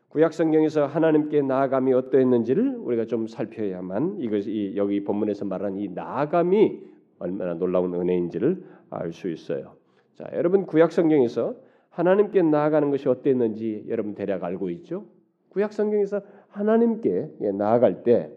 구약 0.10 0.34
성경에서 0.34 0.88
하나님께 0.88 1.42
나아감이 1.42 1.94
어떠했는지를 1.94 2.75
우리가 2.78 3.06
좀 3.06 3.28
살펴야만 3.28 4.18
이것이 4.20 4.74
여기 4.75 5.04
본문에서 5.04 5.46
말한 5.46 5.78
이 5.78 5.88
나아감이 5.88 6.82
얼마나 7.20 7.54
놀라운 7.54 7.94
은혜인지를 7.94 8.63
알 8.90 9.13
수 9.13 9.30
있어요. 9.30 9.75
자, 10.16 10.30
여러분 10.34 10.66
구약 10.66 10.92
성경에서 10.92 11.56
하나님께 11.92 12.42
나아가는 12.42 12.90
것이 12.90 13.08
어땠는지 13.08 13.86
여러분 13.88 14.16
대략 14.16 14.44
알고 14.44 14.70
있죠? 14.72 15.06
구약 15.50 15.72
성경에서 15.72 16.22
하나님께 16.50 17.51
나아갈 17.54 18.04
때 18.04 18.32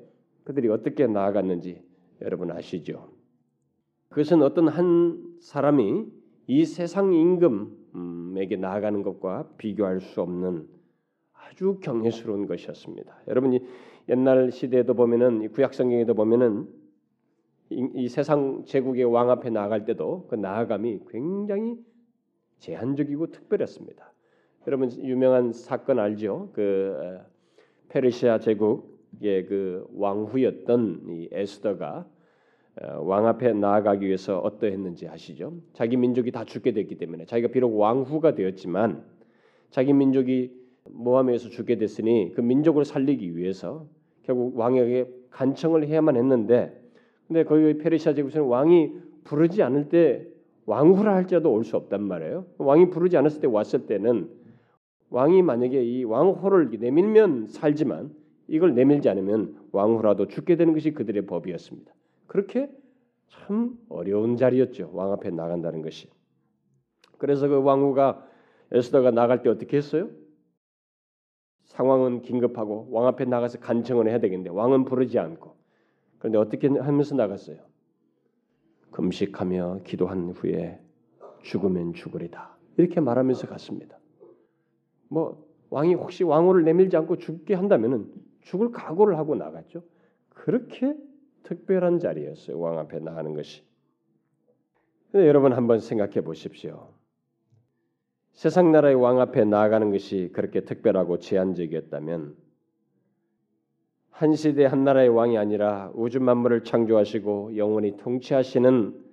그들이 0.45 0.69
어떻게 0.69 1.07
나아갔는지 1.07 1.83
여러분 2.25 2.51
아시죠? 2.51 3.09
그것은 4.09 4.43
어떤 4.43 4.69
한 4.69 5.37
사람이 5.41 6.07
이 6.47 6.65
세상 6.65 7.13
임금에게 7.13 8.57
나아가는 8.57 9.03
것과 9.03 9.51
비교할 9.59 10.01
수 10.01 10.21
없는 10.23 10.67
아주 11.33 11.79
경외스러운 11.83 12.47
것이었습니다. 12.47 13.23
여러분이 13.29 13.61
옛날 14.09 14.51
시대에도 14.51 14.95
보면은 14.95 15.51
구약 15.51 15.75
성경에도 15.75 16.15
보면은 16.15 16.69
이, 17.71 17.89
이 17.95 18.09
세상 18.09 18.65
제국의 18.65 19.05
왕 19.05 19.31
앞에 19.31 19.51
나아갈 19.51 19.85
때도 19.85 20.27
그 20.29 20.35
나아감이 20.35 21.01
굉장히 21.11 21.77
제한적이고 22.59 23.31
특별했습니다. 23.31 24.13
여러분 24.67 24.91
유명한 25.03 25.53
사건 25.53 25.99
알죠? 25.99 26.51
그 26.55 27.19
페르시아 27.89 28.39
제국의 28.39 29.47
그 29.47 29.87
왕후였던 29.95 31.07
이 31.09 31.29
에스더가 31.33 32.07
왕 32.99 33.27
앞에 33.27 33.53
나아가기 33.53 34.05
위해서 34.07 34.39
어떠했는지 34.41 35.07
아시죠? 35.09 35.55
자기 35.75 35.97
민족이 35.97 36.33
다 36.33 36.45
죽게 36.45 36.73
됐기 36.73 36.97
때문에 36.97 37.25
자기가 37.25 37.49
비록 37.49 37.79
왕후가 37.79 38.35
되었지만 38.35 39.05
자기 39.71 39.93
민족이 39.93 40.53
모함에서 40.91 41.51
죽게 41.51 41.77
됐으니 41.77 42.33
그 42.35 42.41
민족을 42.41 42.85
살리기 42.85 43.37
위해서 43.37 43.87
결국 44.23 44.59
왕에게 44.59 45.09
간청을 45.31 45.87
해야만 45.87 46.17
했는데 46.17 46.81
근데 47.27 47.45
거기 47.45 47.79
페르시아 47.79 48.15
제국에서는 48.15 48.47
왕이 48.49 48.93
부르지 49.25 49.63
않을 49.63 49.89
때 49.89 50.27
왕후라 50.67 51.15
할지라도 51.15 51.53
올 51.53 51.63
수 51.65 51.77
없단 51.77 52.03
말이에요. 52.03 52.47
왕이 52.59 52.91
부르지 52.91 53.17
않았을 53.17 53.41
때 53.41 53.47
왔을 53.47 53.87
때는 53.87 54.29
왕이 55.11 55.43
만약에 55.43 55.83
이 55.83 56.05
왕호를 56.05 56.71
내밀면 56.79 57.47
살지만 57.47 58.11
이걸 58.49 58.75
내밀지 58.75 59.09
않으면 59.09 59.57
왕후라도 59.73 60.29
죽게 60.29 60.57
되는 60.57 60.73
것이 60.73 60.93
그들의 60.93 61.27
법이었습니다. 61.27 61.93
그렇게 62.27 62.71
참 63.29 63.79
어려운 63.89 64.37
자리였죠. 64.37 64.91
왕 64.93 65.13
앞에 65.13 65.31
나간다는 65.31 65.83
것이. 65.83 66.09
그래서 67.19 67.49
그 67.49 67.63
왕후가 67.63 68.27
에스더가 68.73 69.11
나갈 69.11 69.43
때 69.43 69.49
어떻게 69.49 69.77
했어요? 69.77 70.09
상황은 71.65 72.23
긴급하고 72.23 72.89
왕 72.91 73.07
앞에 73.07 73.25
나가서 73.25 73.59
간청을 73.61 74.09
해야 74.09 74.19
되겠는데 74.19 74.51
왕은 74.51 74.85
부르지 74.85 75.19
않고 75.19 75.57
그런데 76.19 76.39
어떻게 76.39 76.69
하면서 76.69 77.15
나갔어요? 77.15 77.59
금식하며 78.91 79.81
기도한 79.85 80.31
후에 80.31 80.81
죽으면 81.43 81.95
죽으리다 81.95 82.57
이렇게 82.77 83.01
말하면서 83.01 83.47
갔습니다. 83.49 83.99
뭐 85.09 85.47
왕이 85.71 85.95
혹시 85.95 86.25
왕호를 86.25 86.65
내밀지 86.65 86.97
않고 86.97 87.17
죽게 87.17 87.55
한다면은 87.55 88.13
죽을 88.43 88.71
각오를 88.71 89.19
하고 89.19 89.35
나갔죠. 89.35 89.83
그렇게 90.29 90.97
특별한 91.45 92.01
자리였어요. 92.01 92.59
왕 92.59 92.79
앞에 92.79 92.99
나가는 92.99 93.33
것이. 93.35 93.63
여러분 95.15 95.53
한번 95.53 95.79
생각해 95.79 96.23
보십시오. 96.23 96.89
세상 98.33 98.73
나라의 98.73 98.97
왕 98.97 99.21
앞에 99.21 99.45
나아가는 99.45 99.93
것이 99.93 100.31
그렇게 100.33 100.63
특별하고 100.63 101.21
제한적이었다면 101.21 102.35
한 104.11 104.35
시대 104.35 104.65
한 104.65 104.85
나라의 104.85 105.09
왕이 105.09 105.39
아니라 105.39 105.93
우주 105.95 106.21
만물을 106.21 106.65
창조하시고 106.65 107.57
영원히 107.57 107.97
통치하시는 107.97 109.05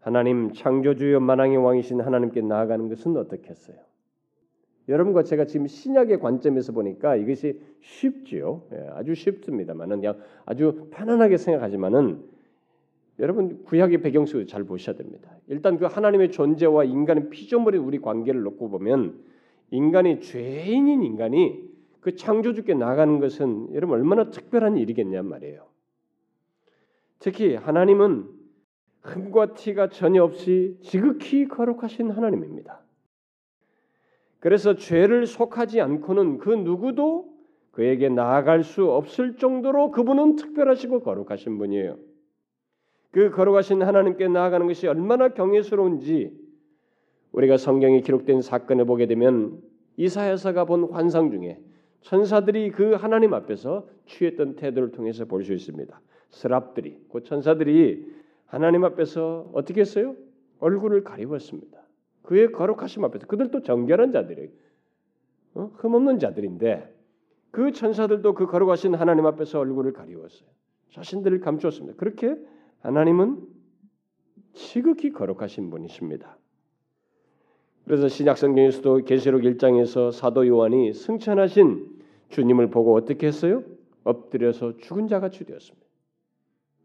하나님 0.00 0.52
창조주여 0.52 1.20
만왕의 1.20 1.58
왕이신 1.58 2.00
하나님께 2.00 2.42
나아가는 2.42 2.88
것은 2.88 3.16
어떻겠어요? 3.16 3.76
여러분과 4.88 5.22
제가 5.22 5.46
지금 5.46 5.66
신약의 5.66 6.20
관점에서 6.20 6.72
보니까 6.72 7.16
이것이 7.16 7.60
쉽지요. 7.80 8.62
예, 8.72 8.88
아주 8.92 9.14
쉽습니다만은 9.14 9.96
그냥 9.96 10.18
아주 10.44 10.88
편안하게 10.90 11.38
생각하지만은 11.38 12.22
여러분 13.18 13.62
구약의 13.64 14.02
배경 14.02 14.26
속에서 14.26 14.46
잘 14.46 14.64
보셔야 14.64 14.96
됩니다. 14.96 15.30
일단 15.46 15.78
그 15.78 15.86
하나님의 15.86 16.32
존재와 16.32 16.84
인간의 16.84 17.30
피조물인 17.30 17.80
우리 17.82 18.00
관계를 18.00 18.42
놓고 18.42 18.68
보면 18.68 19.22
인간이 19.70 20.20
죄인인 20.20 21.02
인간이 21.02 21.70
그 22.00 22.16
창조주께 22.16 22.74
나가는 22.74 23.18
것은 23.20 23.72
여러분 23.72 23.98
얼마나 23.98 24.30
특별한 24.30 24.76
일이겠냐 24.76 25.22
말이에요. 25.22 25.66
특히 27.18 27.54
하나님은 27.54 28.28
흠과 29.00 29.54
티가 29.54 29.88
전혀 29.88 30.22
없이 30.22 30.76
지극히 30.82 31.48
거룩하신 31.48 32.10
하나님입니다. 32.10 32.83
그래서 34.44 34.76
죄를 34.76 35.26
속하지 35.26 35.80
않고는 35.80 36.36
그 36.36 36.50
누구도 36.50 37.32
그에게 37.70 38.10
나아갈 38.10 38.62
수 38.62 38.90
없을 38.90 39.38
정도로 39.38 39.90
그분은 39.90 40.36
특별하시고 40.36 41.00
거룩하신 41.00 41.56
분이에요. 41.56 41.96
그 43.10 43.30
거룩하신 43.30 43.82
하나님께 43.82 44.28
나아가는 44.28 44.66
것이 44.66 44.86
얼마나 44.86 45.30
경외스러운지 45.30 46.30
우리가 47.32 47.56
성경에 47.56 48.02
기록된 48.02 48.42
사건을 48.42 48.84
보게 48.84 49.06
되면 49.06 49.62
이사야서가 49.96 50.66
본 50.66 50.90
환상 50.92 51.30
중에 51.30 51.58
천사들이 52.02 52.70
그 52.72 52.92
하나님 52.92 53.32
앞에서 53.32 53.88
취했던 54.04 54.56
태도를 54.56 54.92
통해서 54.92 55.24
볼 55.24 55.42
수 55.42 55.54
있습니다. 55.54 55.98
스랍들이 56.28 56.98
그 57.10 57.22
천사들이 57.22 58.12
하나님 58.44 58.84
앞에서 58.84 59.48
어떻게 59.54 59.80
했어요? 59.80 60.14
얼굴을 60.58 61.02
가리웠습니다. 61.02 61.83
그의 62.24 62.52
거룩하심 62.52 63.04
앞에서 63.04 63.26
그들도 63.26 63.62
정결한 63.62 64.10
자들이 64.10 64.50
어? 65.54 65.70
흠없는 65.76 66.18
자들인데 66.18 66.92
그 67.50 67.70
천사들도 67.70 68.34
그 68.34 68.46
거룩하신 68.46 68.94
하나님 68.94 69.26
앞에서 69.26 69.60
얼굴을 69.60 69.92
가리웠어요. 69.92 70.48
자신들을 70.90 71.40
감추었습니다. 71.40 71.96
그렇게 71.96 72.36
하나님은 72.80 73.46
지극히 74.54 75.10
거룩하신 75.10 75.70
분이십니다. 75.70 76.36
그래서 77.84 78.08
신약 78.08 78.38
성경에서도 78.38 79.04
계시록 79.04 79.42
1장에서 79.42 80.10
사도 80.10 80.46
요한이 80.46 80.94
승천하신 80.94 82.00
주님을 82.30 82.70
보고 82.70 82.94
어떻게 82.94 83.26
했어요? 83.26 83.62
엎드려서 84.02 84.78
죽은 84.78 85.08
자 85.08 85.20
같이 85.20 85.44
되었습니다. 85.44 85.86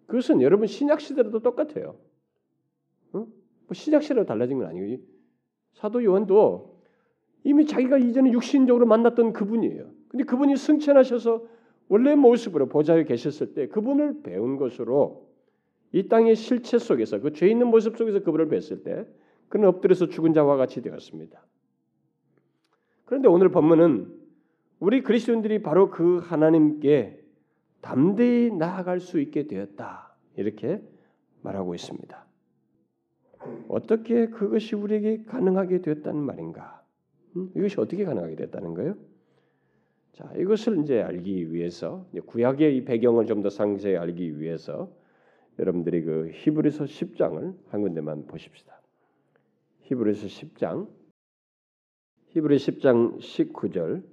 그것은 0.08 0.42
여러분 0.42 0.68
신약 0.68 1.00
시대로도 1.00 1.40
똑같아요. 1.40 1.96
어? 3.14 3.20
뭐 3.20 3.28
신약 3.74 4.04
시대로 4.04 4.26
달라진 4.26 4.58
건 4.58 4.68
아니고 4.68 5.02
사도 5.74 6.04
요한도 6.04 6.80
이미 7.44 7.66
자기가 7.66 7.98
이전에 7.98 8.32
육신적으로 8.32 8.86
만났던 8.86 9.34
그분이에요. 9.34 9.90
근데 10.10 10.24
그분이 10.26 10.58
승천하셔서 10.58 11.46
원래 11.88 12.16
모습으로 12.16 12.68
보좌에 12.68 13.04
계셨을 13.06 13.54
때 13.54 13.68
그분을 13.68 14.22
배운 14.24 14.58
것으로 14.58 15.28
이 15.92 16.08
땅의 16.08 16.36
실체 16.36 16.78
속에서 16.78 17.20
그 17.20 17.32
죄 17.34 17.48
있는 17.48 17.68
모습 17.68 17.98
속에서 17.98 18.20
그분을 18.20 18.48
뵀을 18.50 18.84
때 18.84 19.08
그는 19.48 19.68
엎드려서 19.70 20.08
죽은 20.10 20.34
자와 20.34 20.58
같이 20.58 20.82
되었습니다. 20.82 21.44
그런데 23.06 23.28
오늘 23.28 23.50
본문은 23.50 24.14
우리 24.80 25.02
그리스도인들이 25.02 25.64
바로 25.64 25.90
그 25.90 26.20
하나님께 26.20 27.24
담대히 27.82 28.52
나아갈 28.52 29.00
수 29.00 29.20
있게 29.20 29.48
되었다. 29.48 30.16
이렇게 30.36 30.82
말하고 31.42 31.74
있습니다. 31.74 32.26
어떻게 33.68 34.28
그것이 34.28 34.76
우리에게 34.76 35.24
가능하게 35.26 35.82
되었다는 35.82 36.20
말인가? 36.22 36.84
음? 37.36 37.52
이것이 37.56 37.80
어떻게 37.80 38.04
가능하게 38.06 38.36
됐다는 38.36 38.74
거예요? 38.74 38.96
자, 40.14 40.32
이것을 40.36 40.80
이제 40.84 41.02
알기 41.02 41.54
위해서 41.54 42.06
구약의 42.26 42.76
이 42.78 42.84
배경을 42.84 43.26
좀 43.26 43.42
더 43.42 43.50
상세히 43.50 43.96
알기 43.96 44.40
위해서 44.40 44.92
여러분들이 45.60 46.04
그 46.04 46.32
히브리서 46.34 46.86
10장을 46.86 47.56
한 47.70 47.82
군데만 47.82 48.28
보십시다. 48.28 48.82
히브리서 49.84 50.28
10장 50.28 50.90
히브리 52.30 52.58
10장 52.58 53.20
19절 53.20 54.04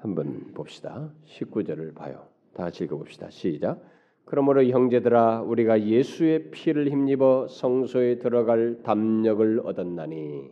한번 0.00 0.52
봅시다. 0.52 1.12
19절을 1.26 1.94
봐요. 1.94 2.28
다 2.54 2.64
같이 2.64 2.84
읽어봅시다. 2.84 3.30
시작. 3.30 3.82
그러므로 4.30 4.64
형제들아 4.64 5.42
우리가 5.42 5.82
예수의 5.82 6.52
피를 6.52 6.88
힘입어 6.88 7.48
성소에 7.48 8.20
들어갈 8.20 8.80
담력을 8.84 9.60
얻었나니 9.64 10.50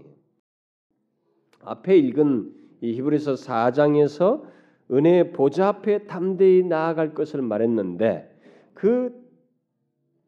앞에 1.60 1.96
읽은 1.96 2.56
이 2.80 2.94
히브리서 2.94 3.34
4장에서 3.34 4.42
은혜의 4.90 5.30
보좌 5.30 5.68
앞에 5.68 6.06
담대히 6.06 6.64
나아갈 6.64 7.14
것을 7.14 7.40
말했는데 7.40 8.36
그 8.74 9.14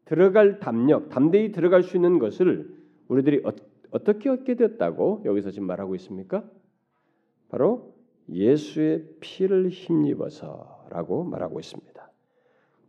들어갈 0.05 0.61
담력, 0.61 1.09
담대히 1.09 1.51
들어갈 1.51 1.83
수 1.83 1.97
있는 1.97 2.19
것을 2.19 2.73
우리들이 3.09 3.41
어, 3.43 3.99
떻게 4.05 4.29
얻게 4.29 4.55
됐다고 4.55 5.23
여기서 5.25 5.51
지금 5.51 5.67
말하고 5.67 5.95
있습니까? 5.95 6.45
바로 7.49 7.93
예수의 8.29 9.09
피를 9.19 9.67
힘입어서라고 9.67 11.25
말하고 11.25 11.59
있습니다. 11.59 11.90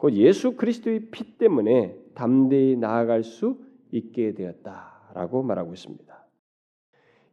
곧 0.02 0.14
예수 0.14 0.56
그리스도의 0.56 1.10
피 1.12 1.38
때문에 1.38 1.96
담대히 2.14 2.74
나아갈 2.74 3.22
수 3.22 3.60
있게 3.92 4.34
되었다라고 4.34 5.44
말하고 5.44 5.74
있습니다. 5.74 6.26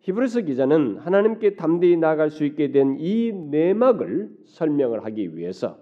히브리서 0.01 0.41
기자는 0.41 0.99
하나님께 0.99 1.55
담대히 1.55 1.97
나아갈 1.97 2.29
수 2.29 2.45
있게 2.45 2.71
된 2.71 2.97
이 2.99 3.33
내막을 3.33 4.29
설명을 4.45 5.03
하기 5.05 5.35
위해서 5.35 5.79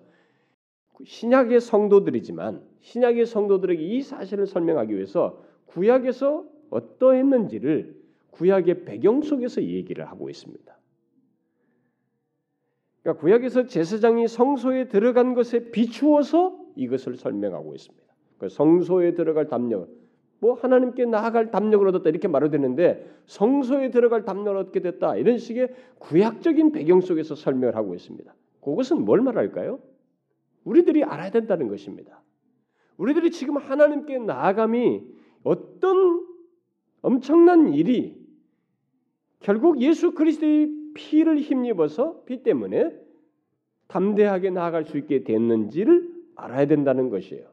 신약의 1.03 1.59
성도들이지만 1.59 2.63
신약의 2.79 3.25
성도들에게 3.25 3.83
이 3.83 4.01
사실을 4.01 4.47
설명하기 4.47 4.95
위해서 4.95 5.43
구약에서 5.65 6.45
어떠했는지를 6.69 8.01
구약의 8.31 8.85
배경 8.85 9.21
속에서 9.23 9.61
얘기를 9.61 10.07
하고 10.07 10.29
있습니다. 10.29 10.77
그러니까 13.03 13.21
구약에서 13.21 13.65
제사장이 13.65 14.29
성소에 14.29 14.87
들어간 14.87 15.33
것에 15.33 15.69
비추어서 15.71 16.65
이것을 16.77 17.15
설명하고 17.15 17.73
있습니다. 17.75 18.07
그 18.37 18.49
성소에 18.49 19.13
들어갈 19.13 19.47
담력, 19.47 19.89
뭐 20.39 20.53
하나님께 20.53 21.05
나아갈 21.05 21.51
담력을 21.51 21.87
얻었다 21.87 22.09
이렇게 22.09 22.27
말을 22.27 22.51
되는데 22.51 23.09
성소에 23.25 23.89
들어갈 23.89 24.23
담력을 24.23 24.55
얻게 24.57 24.81
됐다 24.81 25.15
이런 25.15 25.37
식의 25.37 25.73
구약적인 25.99 26.71
배경 26.71 27.01
속에서 27.01 27.35
설명을 27.35 27.75
하고 27.75 27.95
있습니다. 27.95 28.33
그것은 28.61 29.03
뭘 29.03 29.21
말할까요? 29.21 29.79
우리들이 30.63 31.03
알아야 31.03 31.31
된다는 31.31 31.67
것입니다. 31.67 32.21
우리들이 32.97 33.31
지금 33.31 33.57
하나님께 33.57 34.19
나아감이 34.19 35.01
어떤 35.43 36.25
엄청난 37.01 37.73
일이 37.73 38.17
결국 39.39 39.81
예수 39.81 40.11
그리스도의 40.11 40.71
피를 40.93 41.37
힘입어서 41.39 42.23
피 42.25 42.43
때문에 42.43 42.91
담대하게 43.87 44.49
나아갈 44.49 44.83
수 44.83 44.97
있게 44.97 45.23
됐는지를 45.23 46.16
알아야 46.37 46.65
된다는 46.67 47.09
것이에요. 47.09 47.47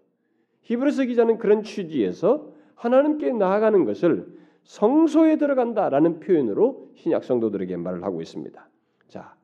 히브리서 0.62 1.04
기자는 1.04 1.38
그런 1.38 1.62
취지에서 1.62 2.52
하나님께 2.74 3.32
나아가는 3.32 3.84
것을 3.84 4.26
성소에 4.64 5.36
들어간다라는 5.36 6.20
표현으로 6.20 6.90
신약 6.94 7.24
성도들에게 7.24 7.76
말을 7.76 8.02
하고 8.04 8.22
있습니다. 8.22 8.68
자, 9.08 9.34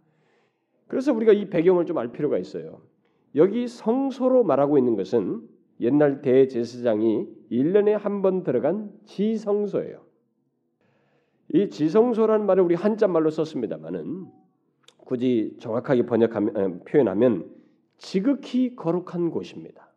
그래서 0.88 1.12
우리가 1.12 1.32
이 1.32 1.50
배경을 1.50 1.84
좀 1.86 1.98
알 1.98 2.08
필요가 2.12 2.38
있어요. 2.38 2.80
여기 3.36 3.68
성소로 3.68 4.44
말하고 4.44 4.78
있는 4.78 4.96
것은 4.96 5.42
옛날 5.80 6.20
대제사장이 6.20 7.28
1년에 7.50 7.90
한 7.92 8.22
번 8.22 8.42
들어간 8.42 8.90
지성소예요. 9.04 10.02
이 11.52 11.68
지성소라는 11.68 12.46
말을 12.46 12.62
우리 12.62 12.74
한자 12.74 13.06
말로 13.08 13.30
썼습니다만은 13.30 14.26
굳이 14.98 15.56
정확하게 15.60 16.06
번역하면 16.06 16.84
표현하면 16.84 17.50
지극히 18.00 18.74
거룩한 18.74 19.30
곳입니다. 19.30 19.92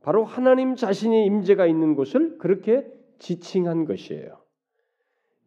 바로 0.00 0.24
하나님 0.24 0.76
자신의 0.76 1.26
임재가 1.26 1.66
있는 1.66 1.94
곳을 1.94 2.38
그렇게 2.38 2.90
지칭한 3.18 3.84
것이에요. 3.84 4.42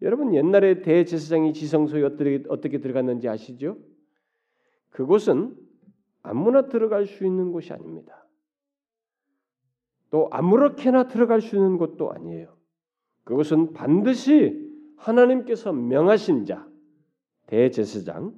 여러분 0.01 0.33
옛날에 0.33 0.81
대제사장이 0.81 1.53
지성소에 1.53 2.03
어떻게, 2.03 2.77
들어갔는지 2.79 3.27
아시죠? 3.27 3.77
그곳은 4.91 5.57
아무나 6.21 6.67
들어갈 6.69 7.05
수 7.05 7.25
있는 7.25 7.51
곳이 7.51 7.73
아닙니다. 7.73 8.27
또 10.11 10.29
아무렇게나 10.31 11.07
들어갈 11.07 11.41
수 11.41 11.55
있는 11.55 11.77
곳도 11.77 12.11
아니에요. 12.11 12.55
그것은 13.23 13.73
반드시 13.73 14.69
하나님께서 14.97 15.71
명하신 15.73 16.45
자 16.45 16.67
대제사장 17.47 18.35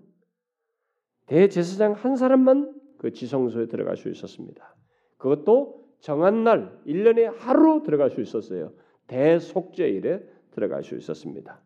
대제사장 1.26 1.94
한 1.94 2.16
사람만 2.16 2.81
그 3.02 3.12
지성소에 3.12 3.66
들어갈 3.66 3.98
수 3.98 4.10
있었습니다. 4.10 4.76
그것도 5.18 5.88
정한 6.02 6.44
날 6.44 6.80
1년에 6.86 7.36
하루 7.36 7.82
들어갈 7.82 8.12
수 8.12 8.22
있었어요. 8.22 8.74
대속죄일에 9.08 10.24
들어갈 10.52 10.84
수 10.84 10.96
있었습니다. 10.96 11.60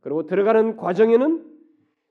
그리고 0.00 0.26
들어가는 0.26 0.76
과정에는 0.76 1.46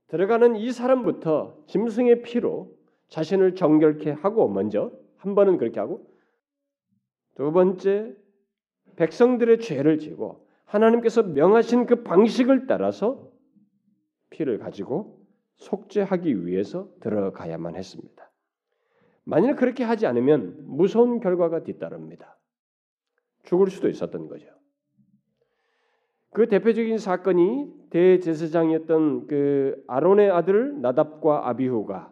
들어가는 0.08 0.56
이 0.56 0.72
사람부터 0.72 1.58
짐승의 1.68 2.22
피로 2.22 2.74
자신을 3.10 3.56
정결케 3.56 4.12
하고 4.12 4.48
먼저 4.48 4.94
한 5.18 5.36
번은 5.36 5.58
그렇게 5.58 5.82
하고 5.82 6.08
두 7.36 7.52
번째 7.52 8.16
백성들의 8.96 9.60
죄를 9.60 10.00
지고 10.00 10.48
하나님께서 10.64 11.24
명하신 11.24 11.86
그 11.86 12.04
방식을 12.04 12.66
따라서 12.66 13.30
피를 14.30 14.58
가지고 14.58 15.20
속죄하기 15.58 16.46
위해서 16.46 16.88
들어가야만 17.02 17.76
했습니다. 17.76 18.19
만일 19.30 19.56
그렇게 19.56 19.84
하지 19.84 20.08
않으면 20.08 20.56
무서운 20.66 21.20
결과가 21.20 21.64
뒤따릅니다. 21.64 22.40
죽을 23.44 23.70
수도 23.70 23.88
있었던 23.88 24.28
거죠. 24.28 24.48
그 26.32 26.48
대표적인 26.48 26.98
사건이 26.98 27.72
대제사장이었던 27.92 29.28
그 29.28 29.84
아론의 29.88 30.32
아들 30.32 30.82
나답과 30.82 31.48
아비후가 31.48 32.12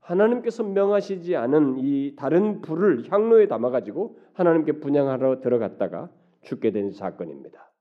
하나님께서 0.00 0.62
명하시지 0.62 1.36
않은 1.36 1.78
이 1.78 2.14
다른 2.16 2.60
불을 2.60 3.10
향로에 3.10 3.48
담아 3.48 3.70
가지고 3.70 4.18
하나님께 4.34 4.72
분양하러 4.80 5.40
들어갔다가 5.40 6.10
죽게 6.42 6.72
된 6.72 6.90
사건입니다. 6.90 7.72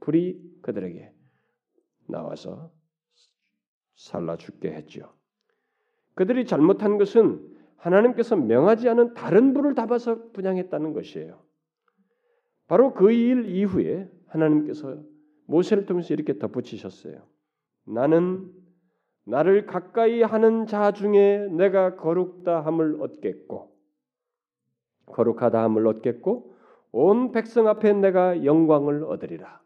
불이 0.00 0.60
그들에게 0.60 1.10
나와서 2.06 2.70
살라 3.94 4.36
죽게 4.36 4.72
했죠. 4.72 5.14
그들이 6.14 6.44
잘못한 6.44 6.98
것은 6.98 7.55
하나님께서 7.76 8.36
명하지 8.36 8.88
않은 8.88 9.14
다른 9.14 9.54
불을 9.54 9.74
담아서 9.74 10.30
분양했다는 10.32 10.92
것이에요. 10.92 11.38
바로 12.66 12.94
그 12.94 13.12
일 13.12 13.46
이후에 13.46 14.10
하나님께서 14.26 14.98
모세를 15.46 15.86
통해서 15.86 16.12
이렇게 16.14 16.38
덧붙이셨어요. 16.38 17.22
나는 17.84 18.50
나를 19.24 19.66
가까이 19.66 20.22
하는 20.22 20.66
자 20.66 20.92
중에 20.92 21.48
내가 21.50 21.96
거룩다 21.96 22.60
함을 22.60 23.00
얻겠고 23.00 23.72
거룩하다 25.06 25.62
함을 25.62 25.86
얻겠고 25.86 26.54
온 26.92 27.30
백성 27.32 27.68
앞에 27.68 27.92
내가 27.92 28.44
영광을 28.44 29.04
얻으리라. 29.04 29.60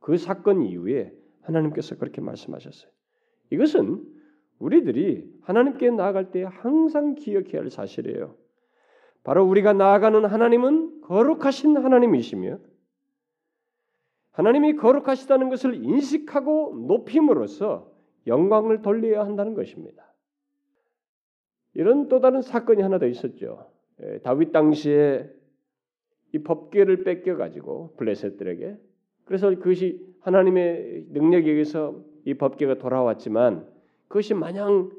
그 0.00 0.16
사건 0.16 0.62
이후에 0.62 1.12
하나님께서 1.42 1.96
그렇게 1.96 2.20
말씀하셨어요. 2.20 2.90
이것은 3.50 4.04
우리들이 4.58 5.30
하나님께 5.42 5.90
나아갈 5.90 6.30
때 6.30 6.42
항상 6.42 7.14
기억해야 7.14 7.62
할 7.62 7.70
사실이에요. 7.70 8.34
바로 9.22 9.44
우리가 9.44 9.72
나아가는 9.72 10.24
하나님은 10.24 11.02
거룩하신 11.02 11.76
하나님이시며 11.76 12.58
하나님이 14.32 14.76
거룩하시다는 14.76 15.48
것을 15.48 15.82
인식하고 15.82 16.84
높임으로써 16.86 17.90
영광을 18.26 18.82
돌려야 18.82 19.24
한다는 19.24 19.54
것입니다. 19.54 20.04
이런 21.74 22.08
또 22.08 22.20
다른 22.20 22.42
사건이 22.42 22.82
하나 22.82 22.98
더 22.98 23.06
있었죠. 23.06 23.70
예, 24.02 24.18
다윗 24.20 24.52
당시에 24.52 25.30
이 26.32 26.38
법궤를 26.38 27.04
뺏겨 27.04 27.36
가지고 27.36 27.94
블레셋들에게 27.96 28.76
그래서 29.24 29.50
그것이 29.50 30.06
하나님의 30.20 31.06
능력에 31.10 31.50
의해서 31.50 32.02
이 32.24 32.34
법궤가 32.34 32.78
돌아왔지만 32.78 33.66
그것이 34.08 34.34
마냥 34.34 34.90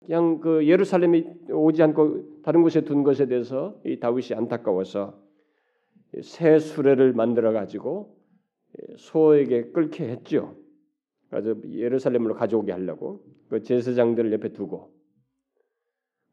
그냥 0.00 0.40
그 0.40 0.66
예루살렘이 0.66 1.24
오지 1.50 1.82
않고 1.82 2.42
다른 2.42 2.62
곳에 2.62 2.82
둔 2.82 3.02
것에 3.02 3.26
대해서 3.26 3.78
이 3.84 4.00
다윗이 4.00 4.34
안타까워서 4.34 5.20
새 6.22 6.58
수레를 6.58 7.12
만들어 7.12 7.52
가지고 7.52 8.16
소에게 8.96 9.70
끌게 9.70 10.08
했죠. 10.08 10.56
그래서 11.28 11.54
예루살렘으로 11.68 12.34
가져오게 12.34 12.72
하려고 12.72 13.22
그 13.48 13.62
제사장들을 13.62 14.32
옆에 14.32 14.52
두고 14.52 14.92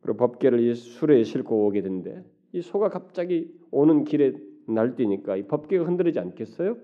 그리고 0.02 0.18
법궤를 0.18 0.60
이 0.60 0.74
수레에 0.74 1.24
싣고 1.24 1.68
오게 1.68 1.82
됐는데 1.82 2.24
이 2.54 2.62
소가 2.62 2.90
갑자기 2.90 3.54
오는 3.72 4.04
길에 4.06 4.34
날뛰니까 4.68 5.36
이 5.36 5.44
법궤가 5.48 5.86
흔들리지 5.86 6.20
않겠어요? 6.20 6.78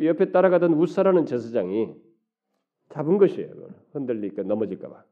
옆에 0.00 0.32
따라가던 0.32 0.74
우사라는 0.74 1.26
제사장이 1.26 1.94
잡은 2.90 3.18
것이에요. 3.18 3.50
흔들리니까 3.92 4.42
넘어질까봐. 4.42 5.04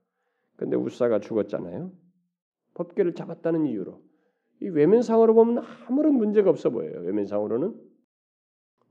근데 0.57 0.77
우사가 0.77 1.21
죽었잖아요. 1.21 1.93
법궤를 2.75 3.15
잡았다는 3.15 3.67
이유로 3.67 4.03
이 4.61 4.69
외면상으로 4.69 5.35
보면 5.35 5.65
아무런 5.87 6.15
문제가 6.15 6.51
없어 6.51 6.71
보여요. 6.71 7.01
외면상으로는 7.01 7.75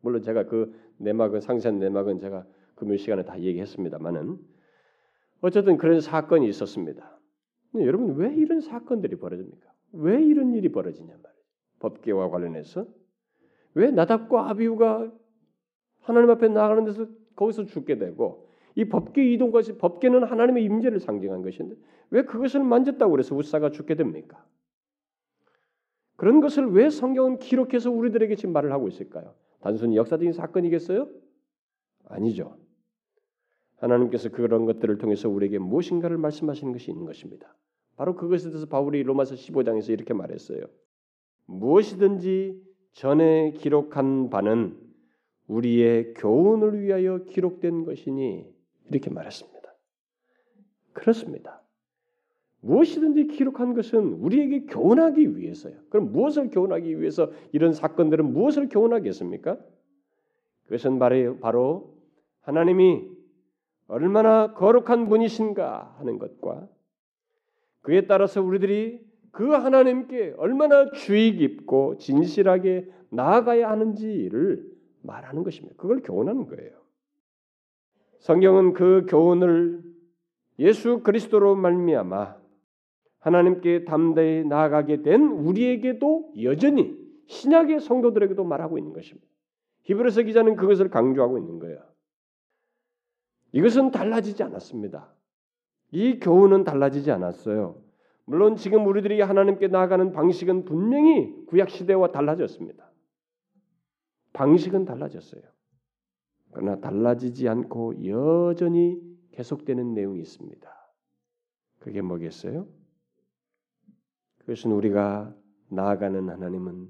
물론 0.01 0.21
제가 0.21 0.45
그 0.45 0.73
내막은 0.97 1.41
상세한 1.41 1.79
내막은 1.79 2.19
제가 2.19 2.45
금요 2.75 2.95
시간에 2.97 3.23
다 3.23 3.39
얘기했습니다만은 3.39 4.37
어쨌든 5.41 5.77
그런 5.77 5.99
사건이 5.99 6.47
있었습니다. 6.47 7.19
여러분 7.75 8.15
왜 8.15 8.33
이런 8.33 8.61
사건들이 8.61 9.17
벌어집니까? 9.17 9.71
왜 9.93 10.23
이런 10.23 10.53
일이 10.53 10.71
벌어지냐 10.71 11.07
말이에요. 11.07 11.43
법계와 11.79 12.29
관련해서 12.29 12.87
왜 13.73 13.91
나답과 13.91 14.49
아비우가 14.49 15.11
하나님 16.01 16.29
앞에 16.29 16.47
나가는 16.47 16.83
데서 16.85 17.07
거기서 17.35 17.65
죽게 17.65 17.97
되고 17.97 18.46
이 18.77 18.85
법계 18.85 19.33
이동 19.33 19.49
것이 19.49 19.75
법계는 19.79 20.23
하나님의 20.23 20.63
임재를 20.63 20.99
상징한 20.99 21.41
것인데 21.41 21.75
왜 22.11 22.23
그것을 22.25 22.63
만졌다고 22.63 23.09
그래서 23.09 23.35
우사가 23.35 23.71
죽게 23.71 23.95
됩니까? 23.95 24.45
그런 26.15 26.41
것을 26.41 26.67
왜 26.67 26.91
성경은 26.91 27.39
기록해서 27.39 27.89
우리들에게 27.89 28.35
지금 28.35 28.53
말을 28.53 28.71
하고 28.71 28.87
있을까요? 28.87 29.33
단순히 29.61 29.97
역사적인 29.97 30.31
사건이겠어요? 30.31 31.09
아니죠. 32.05 32.55
하나님께서 33.77 34.29
그런 34.29 34.65
것들을 34.65 34.99
통해서 34.99 35.27
우리에게 35.27 35.57
무엇인가를 35.57 36.19
말씀하시는 36.19 36.71
것이 36.71 36.91
있는 36.91 37.05
것입니다. 37.05 37.55
바로 37.95 38.15
그것에 38.15 38.49
대해서 38.51 38.67
바울이 38.67 39.01
로마서 39.01 39.33
15장에서 39.33 39.89
이렇게 39.89 40.13
말했어요. 40.13 40.61
무엇이든지 41.47 42.61
전에 42.93 43.53
기록한 43.53 44.29
바는 44.29 44.77
우리의 45.47 46.13
교훈을 46.13 46.79
위하여 46.79 47.23
기록된 47.23 47.83
것이니 47.85 48.56
이렇게 48.89 49.09
말했습니다. 49.09 49.57
그렇습니다. 50.93 51.61
무엇이든지 52.61 53.27
기록한 53.27 53.73
것은 53.73 54.13
우리에게 54.13 54.65
교훈하기 54.65 55.37
위해서요. 55.37 55.75
그럼 55.89 56.11
무엇을 56.11 56.49
교훈하기 56.49 56.99
위해서 56.99 57.31
이런 57.51 57.73
사건들은 57.73 58.33
무엇을 58.33 58.67
교훈하겠습니까? 58.69 59.57
그것은 60.63 60.99
바로 61.39 61.95
하나님이 62.41 63.07
얼마나 63.87 64.53
거룩한 64.53 65.07
분이신가 65.07 65.95
하는 65.99 66.19
것과 66.19 66.67
그에 67.81 68.05
따라서 68.05 68.41
우리들이 68.41 69.05
그 69.31 69.49
하나님께 69.51 70.33
얼마나 70.37 70.91
주의 70.91 71.35
깊고 71.37 71.97
진실하게 71.99 72.89
나아가야 73.11 73.69
하는지를 73.69 74.69
말하는 75.03 75.43
것입니다. 75.43 75.75
그걸 75.77 76.01
교훈하는 76.01 76.47
거예요. 76.47 76.86
성경은 78.19 78.73
그 78.73 79.05
교훈을 79.07 79.83
예수 80.59 81.01
그리스도로 81.03 81.55
말미암아 81.55 82.37
하나님께 83.19 83.85
담대히 83.85 84.45
나아가게 84.45 85.01
된 85.01 85.23
우리에게도 85.23 86.33
여전히 86.43 86.97
신약의 87.27 87.81
성도들에게도 87.81 88.43
말하고 88.43 88.77
있는 88.77 88.93
것입니다. 88.93 89.27
히브리서 89.83 90.23
기자는 90.23 90.55
그것을 90.55 90.89
강조하고 90.89 91.37
있는 91.37 91.59
거예요. 91.59 91.79
이것은 93.51 93.91
달라지지 93.91 94.43
않았습니다. 94.43 95.13
이 95.91 96.19
교훈은 96.19 96.63
달라지지 96.63 97.11
않았어요. 97.11 97.81
물론 98.25 98.55
지금 98.55 98.85
우리들이 98.85 99.21
하나님께 99.21 99.67
나아가는 99.69 100.11
방식은 100.11 100.65
분명히 100.65 101.33
구약 101.47 101.69
시대와 101.69 102.11
달라졌습니다. 102.11 102.91
방식은 104.33 104.85
달라졌어요. 104.85 105.41
그러나 106.57 106.79
달라지지 106.79 107.47
않고 107.47 108.07
여전히 108.07 108.99
계속되는 109.33 109.93
내용이 109.93 110.19
있습니다. 110.21 110.67
그게 111.77 112.01
뭐겠어요? 112.01 112.67
그것은 114.39 114.71
우리가 114.71 115.35
나아가는 115.69 116.27
하나님은 116.27 116.89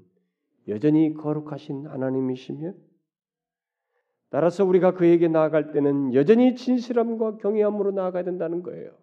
여전히 0.68 1.12
거룩하신 1.12 1.86
하나님이시며 1.86 2.72
따라서 4.30 4.64
우리가 4.64 4.94
그에게 4.94 5.28
나아갈 5.28 5.70
때는 5.72 6.14
여전히 6.14 6.54
진실함과 6.54 7.36
경외함으로 7.36 7.90
나아가야 7.90 8.24
된다는 8.24 8.62
거예요. 8.62 8.96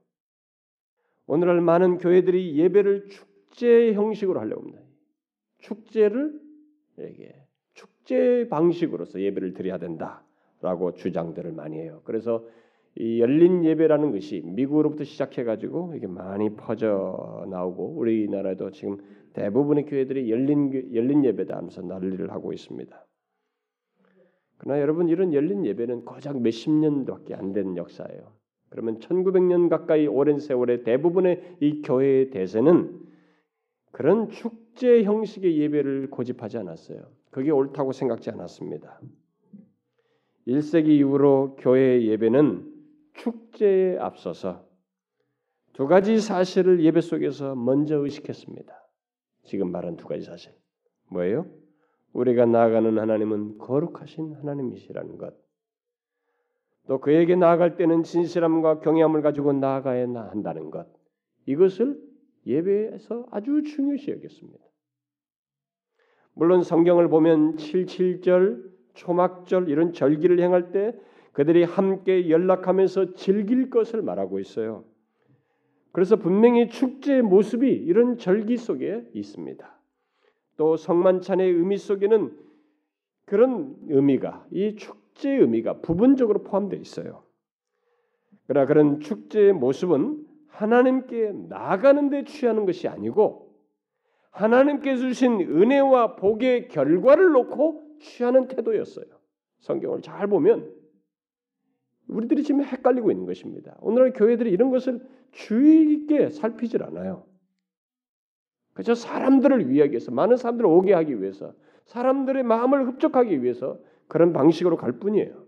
오늘날 1.27 1.61
많은 1.61 1.99
교회들이 1.99 2.57
예배를 2.57 3.09
축제 3.09 3.93
형식으로 3.93 4.39
하려고 4.39 4.63
합니다. 4.63 4.81
축제를 5.59 6.41
이게 6.97 7.35
축제 7.75 8.47
방식으로서 8.49 9.21
예배를 9.21 9.53
드려야 9.53 9.77
된다 9.77 10.24
라고 10.65 10.93
주장들을 10.93 11.51
많이 11.51 11.77
해요. 11.77 12.01
그래서 12.03 12.43
이 12.95 13.19
열린 13.19 13.63
예배라는 13.63 14.11
것이 14.11 14.41
미국으로부터 14.43 15.03
시작해 15.03 15.43
가지고 15.43 15.93
이게 15.95 16.07
많이 16.07 16.55
퍼져 16.55 17.45
나오고 17.49 17.97
우리나라도 17.97 18.71
지금 18.71 18.97
대부분의 19.33 19.85
교회들이 19.85 20.31
열린 20.31 20.93
열린 20.93 21.23
예배다 21.23 21.55
하면서 21.55 21.81
난리를 21.81 22.31
하고 22.31 22.51
있습니다. 22.51 23.05
그러나 24.57 24.81
여러분 24.81 25.09
이런 25.09 25.33
열린 25.33 25.65
예배는 25.65 26.05
고작 26.05 26.41
몇십 26.41 26.71
년밖에 26.71 27.35
안 27.35 27.53
된 27.53 27.77
역사예요. 27.77 28.33
그러면 28.69 28.99
1900년 28.99 29.69
가까이 29.69 30.07
오랜 30.07 30.39
세월의 30.39 30.83
대부분의 30.83 31.57
이 31.59 31.81
교회의 31.81 32.31
대세는 32.31 32.99
그런 33.91 34.29
축제 34.29 35.03
형식의 35.03 35.57
예배를 35.59 36.09
고집하지 36.09 36.57
않았어요. 36.57 36.99
그게 37.29 37.51
옳다고 37.51 37.91
생각지 37.91 38.29
않았습니다. 38.31 38.99
1세기 40.47 40.89
이후로 40.89 41.55
교회 41.59 42.03
예배는 42.03 42.73
축제에 43.13 43.97
앞서서 43.97 44.65
두 45.73 45.87
가지 45.87 46.19
사실을 46.19 46.83
예배 46.83 47.01
속에서 47.01 47.55
먼저 47.55 47.97
의식했습니다. 47.97 48.73
지금 49.43 49.71
말한 49.71 49.97
두 49.97 50.07
가지 50.07 50.23
사실. 50.23 50.53
뭐예요? 51.09 51.45
우리가 52.13 52.45
나아가는 52.45 52.97
하나님은 52.97 53.57
거룩하신 53.57 54.35
하나님이시라는 54.35 55.17
것. 55.17 55.35
또 56.87 56.99
그에게 56.99 57.35
나아갈 57.35 57.75
때는 57.75 58.03
진실함과 58.03 58.79
경외함을 58.79 59.21
가지고 59.21 59.53
나아가야 59.53 60.07
한다는 60.07 60.69
것. 60.69 60.87
이것을 61.45 61.99
예배에서 62.45 63.27
아주 63.31 63.63
중요시 63.63 64.11
여겼습니다. 64.11 64.63
물론 66.33 66.63
성경을 66.63 67.09
보면 67.09 67.55
77절, 67.55 68.74
초막절 68.95 69.69
이런 69.69 69.93
절기를 69.93 70.39
행할 70.39 70.71
때 70.71 70.97
그들이 71.33 71.63
함께 71.63 72.29
연락하면서 72.29 73.13
즐길 73.13 73.69
것을 73.69 74.01
말하고 74.01 74.39
있어요. 74.39 74.85
그래서 75.91 76.15
분명히 76.15 76.69
축제의 76.69 77.21
모습이 77.21 77.69
이런 77.69 78.17
절기 78.17 78.57
속에 78.57 79.09
있습니다. 79.13 79.79
또 80.57 80.77
성만찬의 80.77 81.51
의미 81.51 81.77
속에는 81.77 82.37
그런 83.25 83.75
의미가 83.89 84.47
이 84.51 84.75
축제의 84.75 85.39
의미가 85.41 85.81
부분적으로 85.81 86.43
포함되어 86.43 86.79
있어요. 86.79 87.23
그러나 88.47 88.65
그런 88.65 88.99
축제의 88.99 89.53
모습은 89.53 90.25
하나님께 90.47 91.33
나아가는 91.49 92.09
데 92.09 92.23
취하는 92.23 92.65
것이 92.65 92.87
아니고 92.87 93.53
하나님께 94.31 94.97
주신 94.97 95.41
은혜와 95.41 96.15
복의 96.15 96.67
결과를 96.67 97.31
놓고 97.31 97.84
취하는 97.99 98.47
태도였어요. 98.47 99.05
성경을 99.59 100.01
잘 100.01 100.27
보면 100.27 100.71
우리들이 102.07 102.43
지금 102.43 102.63
헷갈리고 102.63 103.11
있는 103.11 103.25
것입니다. 103.25 103.75
오늘날 103.81 104.13
교회들이 104.13 104.51
이런 104.51 104.69
것을 104.69 105.01
주의 105.31 105.85
깊게 105.85 106.29
살피질 106.29 106.83
않아요. 106.83 107.25
그저 108.73 108.93
사람들을 108.93 109.69
위하기 109.69 109.91
위해서 109.91 110.11
많은 110.11 110.37
사람들을 110.37 110.69
오게 110.69 110.93
하기 110.93 111.21
위해서 111.21 111.53
사람들의 111.85 112.43
마음을 112.43 112.87
흡족하기 112.87 113.41
위해서 113.41 113.79
그런 114.07 114.33
방식으로 114.33 114.77
갈 114.77 114.93
뿐이에요. 114.99 115.45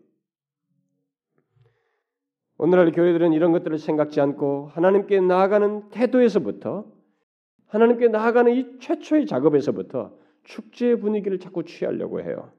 오늘날 2.58 2.92
교회들은 2.92 3.34
이런 3.34 3.52
것들을 3.52 3.78
생각지 3.78 4.20
않고 4.20 4.70
하나님께 4.74 5.22
나아가는 5.22 5.90
태도에서부터 5.90 6.92
하나님께 7.68 8.08
나아가는 8.08 8.52
이 8.54 8.80
최초의 8.80 9.28
작업에서부터 9.28 10.18
축제의 10.48 11.00
분위기를 11.00 11.40
자꾸 11.40 11.64
취하려고 11.64 12.22
해요. 12.22 12.52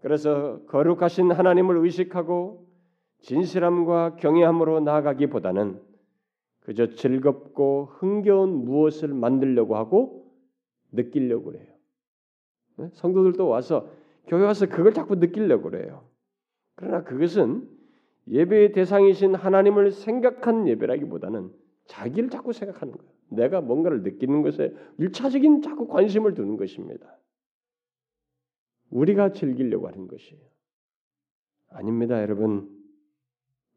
그래서 0.00 0.60
거룩하신 0.66 1.32
하나님을 1.32 1.78
의식하고 1.78 2.66
진실함과 3.20 4.16
경외함으로 4.16 4.80
나아가기보다는 4.80 5.80
그저 6.60 6.94
즐겁고 6.94 7.86
흥겨운 7.98 8.64
무엇을 8.64 9.08
만들려고 9.08 9.76
하고 9.76 10.30
느끼려고 10.92 11.54
해요. 11.54 11.66
네? 12.76 12.88
성도들도 12.92 13.48
와서 13.48 13.88
교회 14.26 14.44
와서 14.44 14.66
그걸 14.66 14.92
자꾸 14.92 15.16
느끼려고 15.16 15.70
그래요. 15.70 16.04
그러나 16.76 17.02
그것은 17.02 17.68
예배의 18.28 18.72
대상이신 18.72 19.34
하나님을 19.34 19.90
생각한 19.90 20.68
예배라기보다는 20.68 21.52
자기를 21.86 22.30
자꾸 22.30 22.52
생각하는 22.52 22.96
거예요. 22.96 23.13
내가 23.34 23.60
뭔가를 23.60 24.02
느끼는 24.02 24.42
것에 24.42 24.74
일차적인 24.98 25.62
자꾸 25.62 25.86
관심을 25.86 26.34
두는 26.34 26.56
것입니다. 26.56 27.18
우리가 28.90 29.32
즐기려고 29.32 29.88
하는 29.88 30.06
것이에요. 30.06 30.42
아닙니다, 31.70 32.20
여러분. 32.22 32.70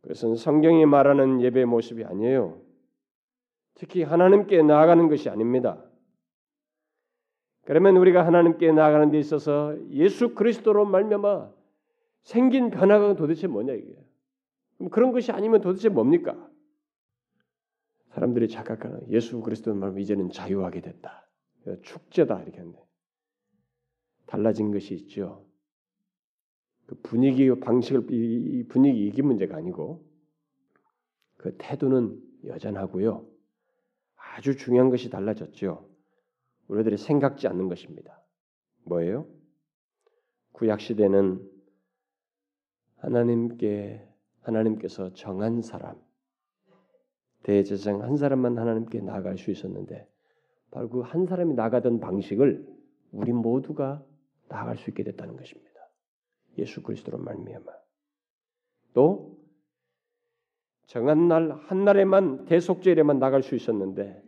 그것은 0.02 0.36
성경이 0.36 0.86
말하는 0.86 1.42
예배 1.42 1.66
모습이 1.66 2.04
아니에요. 2.06 2.62
특히 3.76 4.04
하나님께 4.04 4.64
나아가는 4.64 5.08
것이 5.08 5.30
아닙니다. 5.30 5.84
그러면 7.66 7.98
우리가 7.98 8.26
하나님께 8.26 8.72
나아가는 8.72 9.12
데 9.12 9.20
있어서 9.20 9.76
예수 9.90 10.34
그리스도로 10.34 10.86
말미암아 10.86 11.52
생긴 12.24 12.70
변화가 12.70 13.16
도대체 13.16 13.48
뭐냐 13.48 13.74
이게. 13.74 13.98
그럼 14.78 14.90
그런 14.90 15.12
것이 15.12 15.32
아니면 15.32 15.62
도대체 15.62 15.90
뭡니까? 15.90 16.50
사람들이 18.18 18.48
착각하는 18.48 19.12
예수 19.12 19.40
그리스도는 19.42 19.80
말 19.80 20.00
이제는 20.00 20.32
자유하게 20.32 20.82
됐다. 20.82 21.30
축제다 21.84 22.42
이렇게 22.42 22.58
하는데 22.58 22.84
달라진 24.26 24.72
것이 24.72 24.96
있죠. 24.96 25.46
그 26.88 26.96
분위기 27.04 27.48
방식을 27.60 28.08
이 28.10 28.66
분위기 28.70 29.06
이게 29.06 29.22
문제가 29.22 29.58
아니고 29.58 30.04
그 31.36 31.56
태도는 31.60 32.20
여전하고요. 32.46 33.24
아주 34.16 34.58
중요한 34.58 34.90
것이 34.90 35.12
달라졌죠. 35.12 35.88
우리들이 36.70 36.98
생각지 36.98 37.48
않는 37.48 37.68
것입니다. 37.68 38.20
뭐예요? 38.86 39.28
구약 40.54 40.82
시대는 40.82 41.48
하나님께 42.96 44.08
하나님께서 44.42 45.14
정한 45.14 45.62
사람 45.62 46.07
대제사장 47.48 48.04
한 48.04 48.18
사람만 48.18 48.58
하나님께 48.58 49.00
나아갈 49.00 49.38
수 49.38 49.52
있었는데 49.52 50.06
바로 50.70 50.90
그 50.90 51.00
한 51.02 51.26
사람이 51.26 51.54
나가던 51.54 52.02
방식을 52.02 52.68
우리 53.14 53.32
모두가 53.32 54.04
나아갈 54.50 54.76
수 54.76 54.90
있게 54.90 55.04
됐다는 55.04 55.38
것입니다. 55.38 55.72
예수 56.58 56.84
그리스도로 56.84 57.18
말미암아. 57.20 57.66
또 58.94 59.38
정한 60.88 61.30
날 61.30 61.52
한 61.52 61.86
날에만 61.86 62.46
대속죄일에만 62.46 63.20
나갈 63.20 63.44
수 63.44 63.56
있었는데 63.56 64.22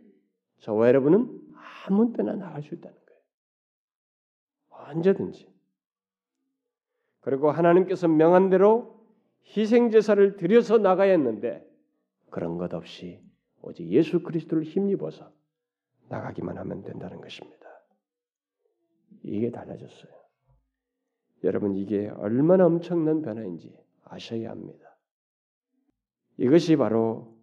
저와 0.60 0.88
여러분은 0.88 1.40
아무 1.86 2.12
때나 2.14 2.34
나갈 2.36 2.62
수 2.62 2.74
있다는 2.74 2.96
거예요. 2.96 3.20
언제든지. 4.92 5.46
그리고 7.20 7.50
하나님께서 7.50 8.08
명한 8.08 8.48
대로 8.48 8.98
희생 9.44 9.90
제사를 9.90 10.36
드려서 10.36 10.78
나가야 10.78 11.12
했는데 11.12 11.69
그런 12.30 12.58
것 12.58 12.72
없이 12.74 13.22
오직 13.62 13.88
예수 13.88 14.22
그리스도를 14.22 14.64
힘입어서 14.64 15.32
나가기만 16.08 16.58
하면 16.58 16.82
된다는 16.82 17.20
것입니다. 17.20 17.68
이게 19.22 19.50
달라졌어요. 19.50 20.12
여러분 21.44 21.74
이게 21.76 22.08
얼마나 22.08 22.66
엄청난 22.66 23.22
변화인지 23.22 23.76
아셔야 24.04 24.50
합니다. 24.50 24.96
이것이 26.36 26.76
바로 26.76 27.36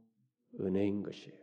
은혜인 0.60 1.04
것이에요. 1.04 1.38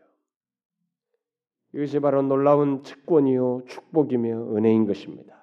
이것이 1.73 2.01
바로 2.01 2.23
놀라운 2.23 2.83
특권이요 2.83 3.65
축복이며 3.67 4.57
은혜인 4.57 4.87
것입니다. 4.87 5.35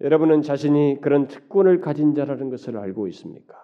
여러분은 0.00 0.42
자신이 0.42 1.00
그런 1.00 1.26
특권을 1.26 1.80
가진 1.80 2.14
자라는 2.14 2.50
것을 2.50 2.76
알고 2.76 3.08
있습니까? 3.08 3.56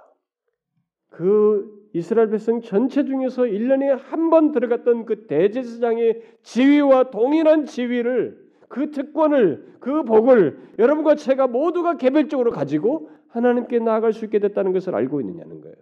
그 1.10 1.81
이스라엘 1.94 2.30
백성 2.30 2.60
전체 2.62 3.04
중에서 3.04 3.42
1년에 3.42 3.86
한 3.86 4.30
번 4.30 4.52
들어갔던 4.52 5.04
그 5.04 5.26
대제사장의 5.26 6.22
지위와 6.42 7.10
동일한 7.10 7.66
지위를 7.66 8.42
그 8.68 8.90
특권을 8.90 9.76
그 9.80 10.02
복을 10.04 10.58
여러분과 10.78 11.16
제가 11.16 11.46
모두가 11.48 11.98
개별적으로 11.98 12.50
가지고 12.50 13.10
하나님께 13.28 13.78
나아갈 13.78 14.12
수 14.14 14.24
있게 14.24 14.38
됐다는 14.38 14.72
것을 14.72 14.94
알고 14.94 15.20
있느냐는 15.20 15.60
거예요. 15.60 15.76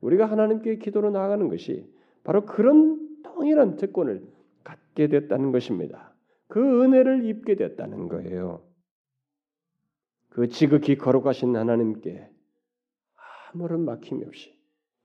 우리가 0.00 0.24
하나님께 0.24 0.76
기도로 0.76 1.10
나아가는 1.10 1.46
것이 1.48 1.86
바로 2.24 2.46
그런 2.46 2.98
동일한 3.22 3.76
특권을 3.76 4.22
갖게 4.64 5.08
됐다는 5.08 5.52
것입니다. 5.52 6.14
그 6.48 6.82
은혜를 6.82 7.26
입게 7.26 7.54
됐다는 7.54 8.08
거예요. 8.08 8.62
그 10.30 10.48
지극히 10.48 10.96
거룩하신 10.96 11.54
하나님께 11.56 12.30
아무런 13.52 13.84
막힘이 13.84 14.24
없이 14.24 14.58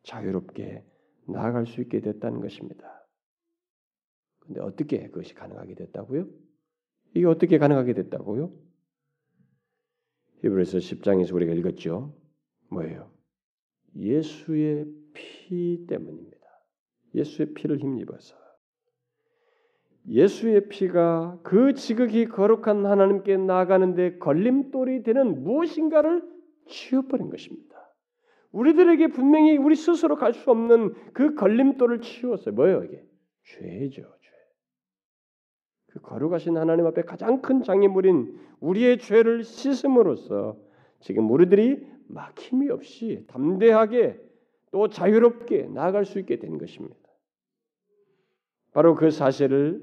자유롭게 0.06 0.84
나아갈 1.28 1.66
수 1.66 1.82
있게 1.82 2.00
됐다는 2.00 2.40
것입니다. 2.40 3.06
근데 4.40 4.62
어떻게 4.62 5.08
그것이 5.10 5.34
가능하게 5.34 5.76
됐다고요? 5.76 6.28
이게 7.16 7.26
어떻게 7.26 7.58
가능하게 7.58 7.94
됐다고요? 7.94 8.54
히브리서 10.44 10.78
10장에서 10.78 11.34
우리가 11.34 11.54
읽었죠. 11.54 12.16
뭐예요? 12.70 13.12
예수의 13.96 14.86
피 15.14 15.86
때문입니다. 15.88 16.38
예수의 17.16 17.54
피를 17.54 17.80
힘입어서 17.80 18.36
예수의 20.08 20.68
피가 20.70 21.40
그 21.42 21.74
지극히 21.74 22.26
거룩한 22.28 22.86
하나님께 22.86 23.38
나가는데 23.38 24.20
걸림돌이 24.20 25.04
되는 25.04 25.44
무엇인가를 25.44 26.22
치워버린 26.68 27.30
것입니다. 27.30 27.75
우리들에게 28.56 29.08
분명히 29.08 29.58
우리 29.58 29.76
스스로 29.76 30.16
갈 30.16 30.34
수 30.34 30.50
없는 30.50 30.94
그 31.14 31.36
걸림돌을 31.36 32.02
치웠어요. 32.02 32.56
뭐예요 32.56 32.84
이게? 32.84 33.06
죄죠, 33.44 34.02
죄. 34.22 34.30
그 35.88 36.02
거룩하신 36.02 36.58
하나님 36.58 36.86
앞에 36.88 37.04
가장 37.04 37.42
큰 37.42 37.64
장애물인 37.64 38.40
우리의 38.60 38.98
죄를 39.00 39.44
씻음으로써 39.44 40.58
지금 41.00 41.30
우리들이 41.30 41.86
막힘이 42.08 42.70
없이 42.70 43.26
담대하게 43.28 44.20
또 44.72 44.90
자유롭게 44.90 45.68
나아갈 45.68 46.06
수 46.06 46.20
있게 46.20 46.40
된 46.40 46.58
것입니다. 46.58 46.96
바로 48.74 48.96
그 48.96 49.12
사실을 49.12 49.82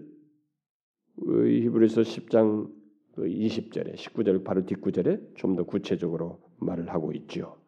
히브리서 1.19 2.03
10장 2.03 2.71
20절에 3.17 3.95
19절 3.95 4.45
바로 4.45 4.65
뒷구절에 4.65 5.21
좀 5.35 5.57
더 5.57 5.65
구체적으로 5.65 6.41
말을 6.59 6.89
하고 6.91 7.13
있죠. 7.13 7.62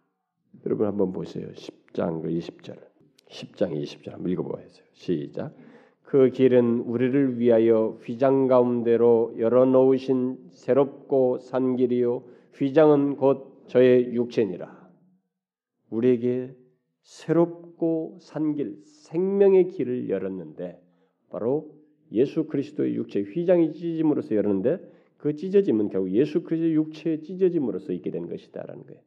여러분 0.66 0.86
한번 0.86 1.12
보세요. 1.12 1.48
10장 1.48 2.24
20절. 2.24 2.78
10장 3.28 3.72
20절 3.72 4.10
한번 4.10 4.32
읽어보세요. 4.32 4.84
시작. 4.92 5.54
그 6.02 6.30
길은 6.30 6.80
우리를 6.80 7.38
위하여 7.38 7.98
휘장 8.02 8.46
가운데로 8.46 9.34
열어놓으신 9.38 10.50
새롭고 10.52 11.38
산 11.38 11.76
길이요 11.76 12.24
휘장은 12.54 13.16
곧 13.16 13.64
저의 13.66 14.14
육체니라. 14.14 14.90
우리에게 15.90 16.54
새롭고 17.02 18.18
산 18.20 18.54
길, 18.54 18.78
생명의 18.84 19.68
길을 19.68 20.08
열었는데 20.08 20.80
바로 21.30 21.74
예수 22.12 22.46
그리스도의 22.46 22.94
육체 22.94 23.20
휘장이 23.20 23.72
찢어짐으로써 23.72 24.34
열었는데 24.36 24.78
그 25.16 25.34
찢어짐은 25.34 25.88
결국 25.88 26.12
예수 26.12 26.42
그리스도의 26.42 26.74
육체의 26.74 27.22
찢어짐으로써 27.22 27.92
있게 27.92 28.10
된 28.10 28.28
것이다라는 28.28 28.84
거예요. 28.86 29.00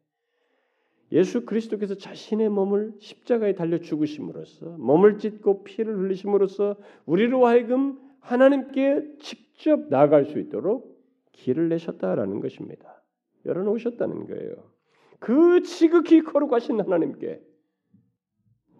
예수 1.12 1.46
그리스도께서 1.46 1.96
자신의 1.96 2.50
몸을 2.50 2.94
십자가에 3.00 3.54
달려 3.56 3.80
죽으심으로써 3.80 4.78
몸을 4.78 5.20
찢고 5.20 5.64
피를 5.64 5.98
흘리심으로써 5.98 6.76
우리로 7.06 7.46
하여금 7.48 8.00
하나님께 8.20 9.16
직접 9.20 9.88
나아갈 9.90 10.26
수 10.26 10.40
있도록 10.40 10.98
길을 11.32 11.70
내셨다라는 11.70 12.42
것입니다. 12.42 13.02
열어놓으셨다는 13.46 14.28
거예요. 14.28 14.72
그 15.20 15.62
지극히 15.62 16.22
거룩하신 16.22 16.82
하나님께 16.82 17.42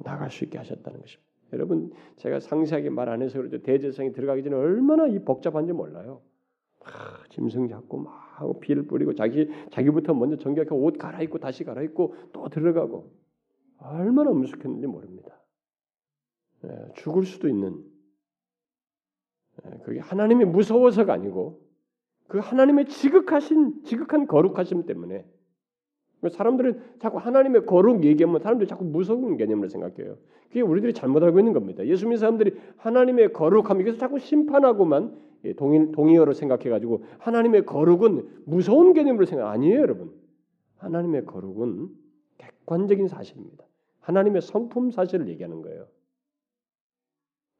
나갈 0.04 0.30
수 0.30 0.44
있게 0.44 0.58
하셨다는 0.58 1.00
것입니다. 1.00 1.28
여러분 1.54 1.92
제가 2.18 2.42
상세하게 2.42 2.90
말 2.90 3.08
안 3.08 3.22
해서 3.22 3.38
그렇죠. 3.38 3.62
대제사장이 3.62 4.12
들어가기 4.12 4.44
전에 4.44 4.56
얼마나 4.56 5.08
이 5.08 5.20
복잡한지 5.20 5.72
몰라요. 5.72 6.22
막 6.88 7.30
짐승 7.30 7.68
잡고 7.68 7.98
막 8.00 8.60
피를 8.62 8.88
뿌리고 8.88 9.14
자기 9.14 9.50
자기부터 9.72 10.14
먼저 10.14 10.38
정결하게 10.38 10.74
옷 10.76 10.98
갈아입고 10.98 11.40
다시 11.40 11.64
갈아입고 11.64 12.16
또 12.34 12.50
들어가고 12.50 13.12
얼마나 13.80 14.32
무식했는지 14.32 14.88
모릅니다. 14.88 15.40
예, 16.64 16.70
죽을 16.96 17.24
수도 17.24 17.48
있는 17.48 17.84
예, 19.66 19.78
그게 19.84 20.00
하나님이 20.00 20.46
무서워서가 20.46 21.14
아니고 21.14 21.62
그 22.28 22.40
하나님의 22.40 22.88
지극하신 22.88 23.84
지극한 23.84 24.28
거룩하심 24.28 24.86
때문에 24.86 25.26
사람들은 26.30 26.82
자꾸 27.00 27.20
하나님의 27.20 27.66
거룩 27.66 28.04
얘기하면 28.04 28.40
사람들이 28.40 28.68
자꾸 28.68 28.84
무서운 28.84 29.38
개념을 29.38 29.70
생각해요. 29.70 30.18
그게 30.48 30.62
우리들이 30.62 30.94
잘못 30.94 31.24
알고 31.24 31.40
있는 31.40 31.54
겁니다. 31.54 31.86
예수 31.86 32.06
믿는 32.06 32.18
사람들이 32.18 32.56
하나님의 32.78 33.34
거룩함 33.34 33.82
이것을 33.82 34.00
자꾸 34.00 34.18
심판하고만 34.20 35.28
예, 35.46 35.54
동의, 35.54 35.92
동의어로 35.92 36.34
생각해가지고 36.34 37.04
하나님의 37.20 37.66
거룩은 37.66 38.28
무서운 38.46 38.94
개념으로 38.94 39.26
생각 39.26 39.50
아니에요, 39.52 39.80
여러분. 39.80 40.12
하나님의 40.78 41.26
거룩은 41.26 41.90
객관적인 42.38 43.08
사실입니다. 43.08 43.66
하나님의 44.02 44.42
성품 44.42 44.92
사실을 44.92 45.28
얘기하는 45.28 45.62
거예요. 45.62 45.86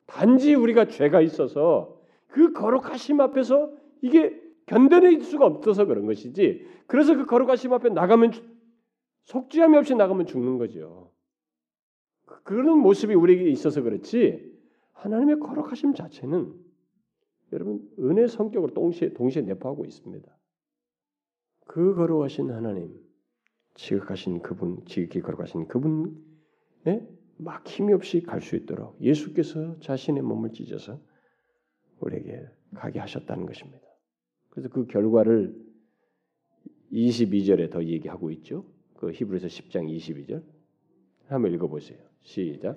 단지 0.08 0.56
우리가 0.56 0.88
죄가 0.88 1.22
있어서 1.22 2.00
그 2.28 2.54
거룩하심 2.54 3.20
앞에서 3.22 3.72
이게 4.02 4.42
견뎌낼 4.68 5.22
수가 5.22 5.46
없어서 5.46 5.86
그런 5.86 6.06
것이지. 6.06 6.66
그래서 6.86 7.16
그 7.16 7.26
거룩하심 7.26 7.74
앞에 7.74 7.90
나가면 7.90 8.32
속죄함이 9.24 9.78
없이 9.78 9.96
나가면 9.96 10.26
죽는 10.28 10.58
거죠. 10.58 11.12
그런 12.44 12.80
모습이 12.80 13.14
우리에게 13.14 13.50
있어서 13.50 13.82
그렇지. 13.82 14.56
하나님의 14.94 15.40
거룩하심 15.40 15.94
자체는 15.94 16.54
여러분 17.54 17.90
은혜 18.00 18.28
성격으로 18.28 18.74
동시에 18.74 19.14
동시에 19.14 19.42
내포하고 19.44 19.86
있습니다. 19.86 20.38
그 21.66 21.96
거룩하신 21.96 22.52
하나님, 22.52 22.94
지극하신 23.76 24.42
그분, 24.42 24.84
지극히 24.86 25.22
거룩하신 25.22 25.68
그분에 25.68 27.08
막힘이 27.38 27.94
없이 27.94 28.22
갈 28.22 28.42
수 28.42 28.56
있도록 28.56 29.00
예수께서 29.02 29.80
자신의 29.80 30.24
몸을 30.24 30.52
찢어서 30.52 31.00
우리에게 32.00 32.48
가게 32.74 33.00
하셨다는 33.00 33.46
것입니다. 33.46 33.87
그래서 34.58 34.70
그 34.70 34.88
결과를 34.88 35.54
22절에 36.92 37.70
더 37.70 37.84
얘기하고 37.84 38.32
있죠. 38.32 38.66
그 38.96 39.12
히브리서 39.12 39.46
10장 39.46 39.88
22절. 39.88 40.42
한번 41.28 41.54
읽어 41.54 41.68
보세요. 41.68 42.00
시작. 42.22 42.76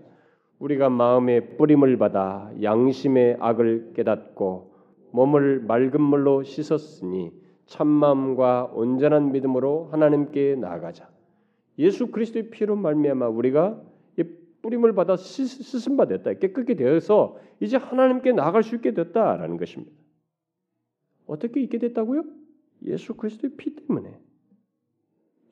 우리가 0.58 0.90
마음의 0.90 1.56
뿌림을 1.56 1.96
받아 1.96 2.52
양심의 2.60 3.38
악을 3.40 3.94
깨닫고 3.94 4.74
몸을 5.12 5.60
맑은 5.60 6.02
물로 6.02 6.42
씻었으니 6.42 7.32
참마음과 7.64 8.72
온전한 8.74 9.32
믿음으로 9.32 9.86
하나님께 9.90 10.56
나아가자. 10.56 11.08
예수 11.78 12.08
그리스도의 12.08 12.50
피로 12.50 12.76
말미암아 12.76 13.28
우리가 13.28 13.80
이 14.18 14.24
뿌림을 14.60 14.94
받아 14.94 15.16
씻 15.16 15.88
음 15.88 15.96
받았다. 15.96 16.34
깨끗게 16.34 16.74
되어서 16.74 17.38
이제 17.58 17.78
하나님께 17.78 18.32
나아갈 18.32 18.62
수 18.64 18.74
있게 18.74 18.92
됐다라는 18.92 19.56
것입니다. 19.56 19.99
어떻게 21.30 21.60
있게 21.62 21.78
됐다고요? 21.78 22.24
예수 22.86 23.14
그리스도의 23.14 23.52
피 23.56 23.76
때문에. 23.76 24.20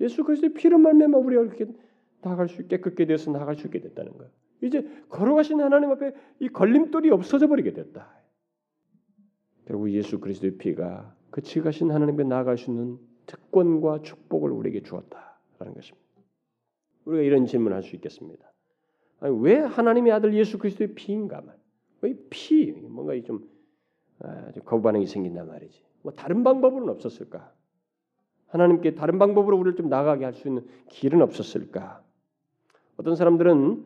예수 0.01 0.25
그리스도의 0.25 0.55
피로 0.55 0.77
말미암아 0.79 1.19
우리가 1.19 1.43
이렇게 1.43 1.67
나갈 2.21 2.49
수 2.49 2.67
깨끗게 2.67 3.07
되어서 3.07 3.31
나갈 3.31 3.55
수 3.55 3.69
있게 3.69 3.81
됐다는 3.81 4.13
거예요. 4.19 4.33
이제 4.61 4.89
걸어가신 5.09 5.61
하나님 5.61 5.91
앞에 5.91 6.13
이 6.41 6.49
걸림돌이 6.49 7.11
없어져 7.11 7.47
버리게 7.47 7.75
됐다. 7.75 8.13
결국 9.67 9.91
예수 9.93 10.19
그리스도의 10.19 10.59
피가 10.59 11.15
그 11.31 11.43
지가신 11.43 11.93
하나님께 11.93 12.25
나아갈 12.25 12.59
수 12.59 12.71
있는 12.71 12.99
특권과 13.27 14.03
축복을 14.03 14.51
우리에게 14.51 14.83
주었다라는 14.83 15.75
것입니다. 15.75 16.09
우리가 17.05 17.23
이런 17.23 17.47
질문을 17.47 17.77
할 17.77 17.83
수 17.85 17.95
있겠습니다. 17.95 18.53
아니, 19.21 19.37
왜 19.41 19.59
하나님의 19.59 20.11
아들 20.13 20.35
예수 20.35 20.59
그리스도의 20.59 20.95
피인가 20.95 21.41
말? 21.41 21.57
왜 22.01 22.17
피? 22.31 22.73
뭔가 22.73 23.21
좀 23.23 23.45
아, 23.45 23.58
거부 24.65 24.83
반응이 24.83 25.07
생긴단 25.07 25.47
말이지. 25.47 25.83
뭐 26.03 26.13
다른 26.13 26.43
방법은 26.45 26.89
없었을까? 26.89 27.53
하나님께 28.49 28.95
다른 28.95 29.19
방법으로 29.19 29.57
우리를 29.59 29.77
좀 29.77 29.89
나가게 29.89 30.25
할 30.25 30.35
수 30.35 30.49
있는 30.49 30.67
길은 30.89 31.21
없었을까? 31.23 32.03
어떤 32.97 33.15
사람들은 33.15 33.85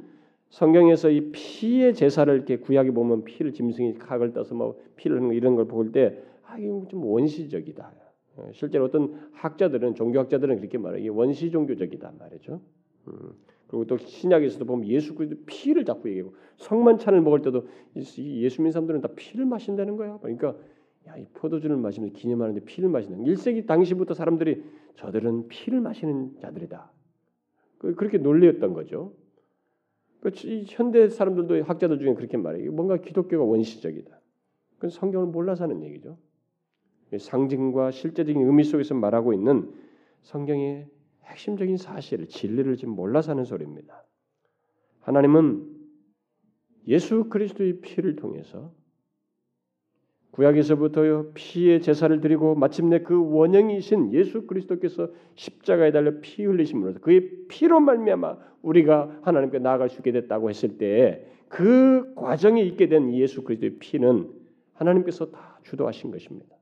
성경에서 0.50 1.10
이 1.10 1.32
피의 1.32 1.94
제사를 1.94 2.32
이렇게 2.34 2.58
구약에 2.58 2.90
보면 2.90 3.24
피를 3.24 3.52
짐승이 3.52 3.94
각을 3.94 4.32
떠서 4.32 4.54
뭐 4.54 4.78
피를 4.96 5.18
하는 5.18 5.32
이런 5.34 5.56
걸 5.56 5.66
볼 5.66 5.92
때 5.92 6.22
아, 6.46 6.58
이거 6.58 6.86
좀 6.88 7.04
원시적이다. 7.04 7.92
어, 8.36 8.50
실제로 8.52 8.84
어떤 8.84 9.30
학자들은 9.32 9.94
종교학자들은 9.94 10.56
그렇게 10.58 10.78
말해요. 10.78 11.14
원시 11.14 11.50
종교적이다 11.50 12.12
말이죠. 12.18 12.60
음, 13.08 13.32
그리고 13.66 13.86
또 13.86 13.96
신약에서도 13.96 14.64
보면 14.64 14.86
예수 14.88 15.14
그리스도 15.14 15.40
피를 15.46 15.84
자꾸 15.84 16.08
얘기하고 16.10 16.34
성만찬을 16.56 17.22
먹을 17.22 17.42
때도 17.42 17.66
예수 17.96 18.20
믿는 18.60 18.70
사람들은 18.70 19.00
다 19.00 19.08
피를 19.16 19.46
마신다는 19.46 19.96
거야. 19.96 20.18
그러니까 20.18 20.56
야, 21.08 21.16
이 21.16 21.26
포도주를 21.34 21.76
마시면 21.76 22.12
기념하는데 22.12 22.64
피를 22.64 22.88
마시는 22.88 23.24
1세기 23.24 23.66
당시부터 23.66 24.14
사람들이 24.14 24.62
저들은 24.96 25.48
피를 25.48 25.80
마시는 25.80 26.38
자들이다. 26.40 26.92
그, 27.78 27.94
그렇게 27.94 28.18
논리였던 28.18 28.74
거죠. 28.74 29.14
그 30.20 30.30
현대 30.66 31.08
사람들도 31.08 31.64
학자들 31.64 31.98
중에 31.98 32.14
그렇게 32.14 32.36
말해요. 32.36 32.70
뭔가 32.70 32.98
기독교가 32.98 33.42
원시적이다. 33.42 34.20
그건 34.76 34.90
성경을 34.90 35.26
몰라서 35.28 35.64
하는 35.64 35.82
얘기죠. 35.82 36.16
상징과 37.18 37.90
실제적인 37.90 38.40
의미 38.46 38.64
속에서 38.64 38.94
말하고 38.94 39.32
있는 39.32 39.72
성경의 40.22 40.88
핵심적인 41.24 41.76
사실을 41.76 42.28
진리를 42.28 42.76
지금 42.76 42.94
몰라서 42.94 43.32
하는 43.32 43.44
소리입니다. 43.44 44.04
하나님은 45.00 45.66
예수 46.88 47.28
그리스도의 47.28 47.80
피를 47.80 48.16
통해서 48.16 48.72
구약에서부터 50.32 51.32
피의 51.34 51.82
제사를 51.82 52.18
드리고 52.20 52.54
마침내 52.54 53.02
그 53.02 53.30
원형이신 53.32 54.14
예수 54.14 54.46
그리스도께서 54.46 55.10
십자가에 55.34 55.92
달려 55.92 56.20
피 56.20 56.44
흘리심으로써 56.44 57.00
그의 57.00 57.46
피로 57.48 57.80
말미암아 57.80 58.38
우리가 58.62 59.20
하나님께 59.22 59.58
나아갈 59.58 59.90
수 59.90 59.98
있게 59.98 60.10
됐다고 60.12 60.48
했을 60.48 60.78
때그 60.78 62.14
과정에 62.14 62.62
있게 62.62 62.88
된 62.88 63.12
예수 63.14 63.42
그리스도의 63.44 63.78
피는 63.78 64.30
하나님께서 64.72 65.30
다 65.30 65.60
주도하신 65.64 66.10
것입니다. 66.10 66.56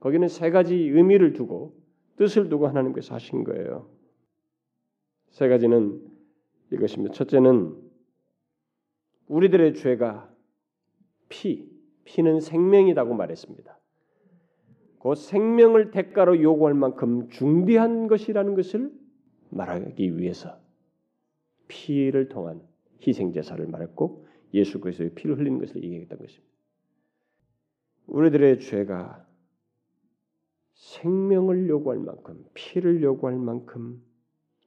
거기는 0.00 0.26
세 0.28 0.50
가지 0.50 0.74
의미를 0.74 1.34
두고 1.34 1.81
뜻을 2.16 2.48
두고 2.48 2.68
하나님께서 2.68 3.14
하신 3.14 3.44
거예요. 3.44 3.88
세 5.30 5.48
가지는 5.48 6.00
이것입니다. 6.70 7.14
첫째는 7.14 7.76
우리들의 9.28 9.74
죄가 9.74 10.30
피, 11.28 11.70
피는 12.04 12.40
생명이라고 12.40 13.14
말했습니다. 13.14 13.78
그 15.00 15.14
생명을 15.14 15.90
대가로 15.90 16.42
요구할 16.42 16.74
만큼 16.74 17.28
중대한 17.28 18.06
것이라는 18.06 18.54
것을 18.54 18.92
말하기 19.50 20.18
위해서 20.18 20.60
피를 21.66 22.28
통한 22.28 22.62
희생 23.06 23.32
제사를 23.32 23.66
말했고 23.66 24.26
예수 24.54 24.80
그리스도의 24.80 25.14
피를 25.14 25.38
흘리는 25.38 25.58
것을 25.58 25.82
얘기했던 25.82 26.18
것입니다. 26.18 26.52
우리들의 28.06 28.60
죄가 28.60 29.26
생명을 30.82 31.68
요구할 31.68 32.00
만큼 32.00 32.44
피를 32.54 33.02
요구할 33.04 33.38
만큼 33.38 34.02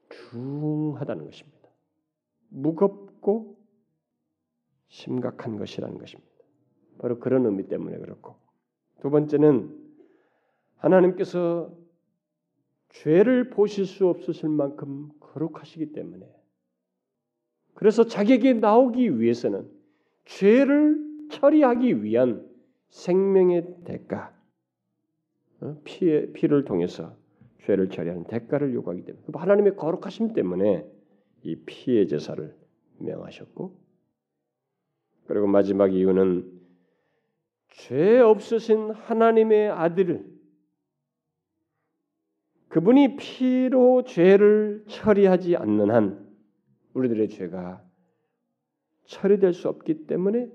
중하다는 0.10 1.26
것입니다. 1.26 1.70
무겁고 2.48 3.58
심각한 4.88 5.58
것이라는 5.58 5.98
것입니다. 5.98 6.32
바로 7.00 7.20
그런 7.20 7.46
의미 7.46 7.68
때문에 7.68 7.98
그렇고 7.98 8.38
두 9.02 9.10
번째는 9.10 9.78
하나님께서 10.78 11.76
죄를 12.90 13.50
보실 13.50 13.86
수 13.86 14.08
없으실 14.08 14.48
만큼 14.48 15.10
거룩하시기 15.20 15.92
때문에 15.92 16.26
그래서 17.74 18.06
자기에게 18.06 18.54
나오기 18.54 19.20
위해서는 19.20 19.70
죄를 20.24 21.28
처리하기 21.30 22.04
위한 22.04 22.50
생명의 22.88 23.84
대가 23.84 24.34
어? 24.34 24.35
피의 25.84 26.34
피를 26.34 26.66
통해서 26.66 27.16
죄를 27.64 27.90
처리하는 27.90 28.26
대가를 28.26 28.74
요구하기 28.74 29.06
때문에. 29.06 29.24
하나님의 29.34 29.76
거룩하심 29.76 30.34
때문에 30.34 30.86
이 31.44 31.56
피의 31.66 32.08
제사를 32.08 32.56
명하셨고 33.00 33.76
그리고 35.28 35.48
마지막 35.48 35.94
이유는 35.94 36.52
죄 37.70 38.20
없으신 38.20 38.92
하나님의 38.92 39.70
아들을 39.70 40.36
그분이 42.70 43.16
피로 43.18 44.04
죄를 44.04 44.84
처리하지 44.88 45.56
않는 45.56 45.92
한 45.92 46.28
우리들의 46.94 47.30
죄가 47.30 47.84
처리될 49.06 49.54
수 49.54 49.70
없기 49.70 50.08
때문에 50.08 50.50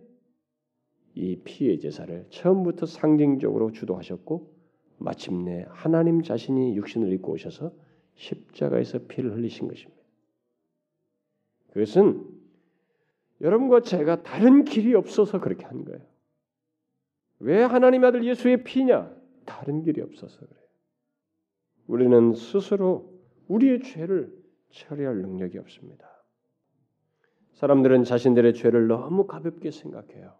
이 1.15 1.37
피의 1.45 1.81
제사를 1.81 2.27
처음부터 2.31 2.87
상징적으로 2.87 3.73
주도하셨고 3.73 4.60
마침내 5.01 5.67
하나님 5.71 6.23
자신이 6.23 6.77
육신을 6.77 7.13
입고 7.15 7.33
오셔서 7.33 7.73
십자가에서 8.15 9.07
피를 9.07 9.35
흘리신 9.35 9.67
것입니다. 9.67 10.01
그것은 11.73 12.29
여러분과 13.41 13.81
제가 13.81 14.23
다른 14.23 14.65
길이 14.65 14.95
없어서 14.95 15.41
그렇게 15.41 15.65
한 15.65 15.85
거예요. 15.85 16.01
왜 17.39 17.63
하나님 17.63 18.05
아들 18.05 18.25
예수의 18.25 18.65
피냐? 18.65 19.11
다른 19.47 19.83
길이 19.83 20.03
없어서 20.03 20.39
그래요. 20.39 20.67
우리는 21.87 22.35
스스로 22.35 23.19
우리의 23.49 23.83
죄를 23.83 24.33
처리할 24.71 25.17
능력이 25.17 25.59
없습니다. 25.59 26.09
사람들은 27.55 28.05
자신들의 28.05 28.55
죄를 28.55 28.87
너무 28.87 29.27
가볍게 29.27 29.71
생각해요. 29.71 30.39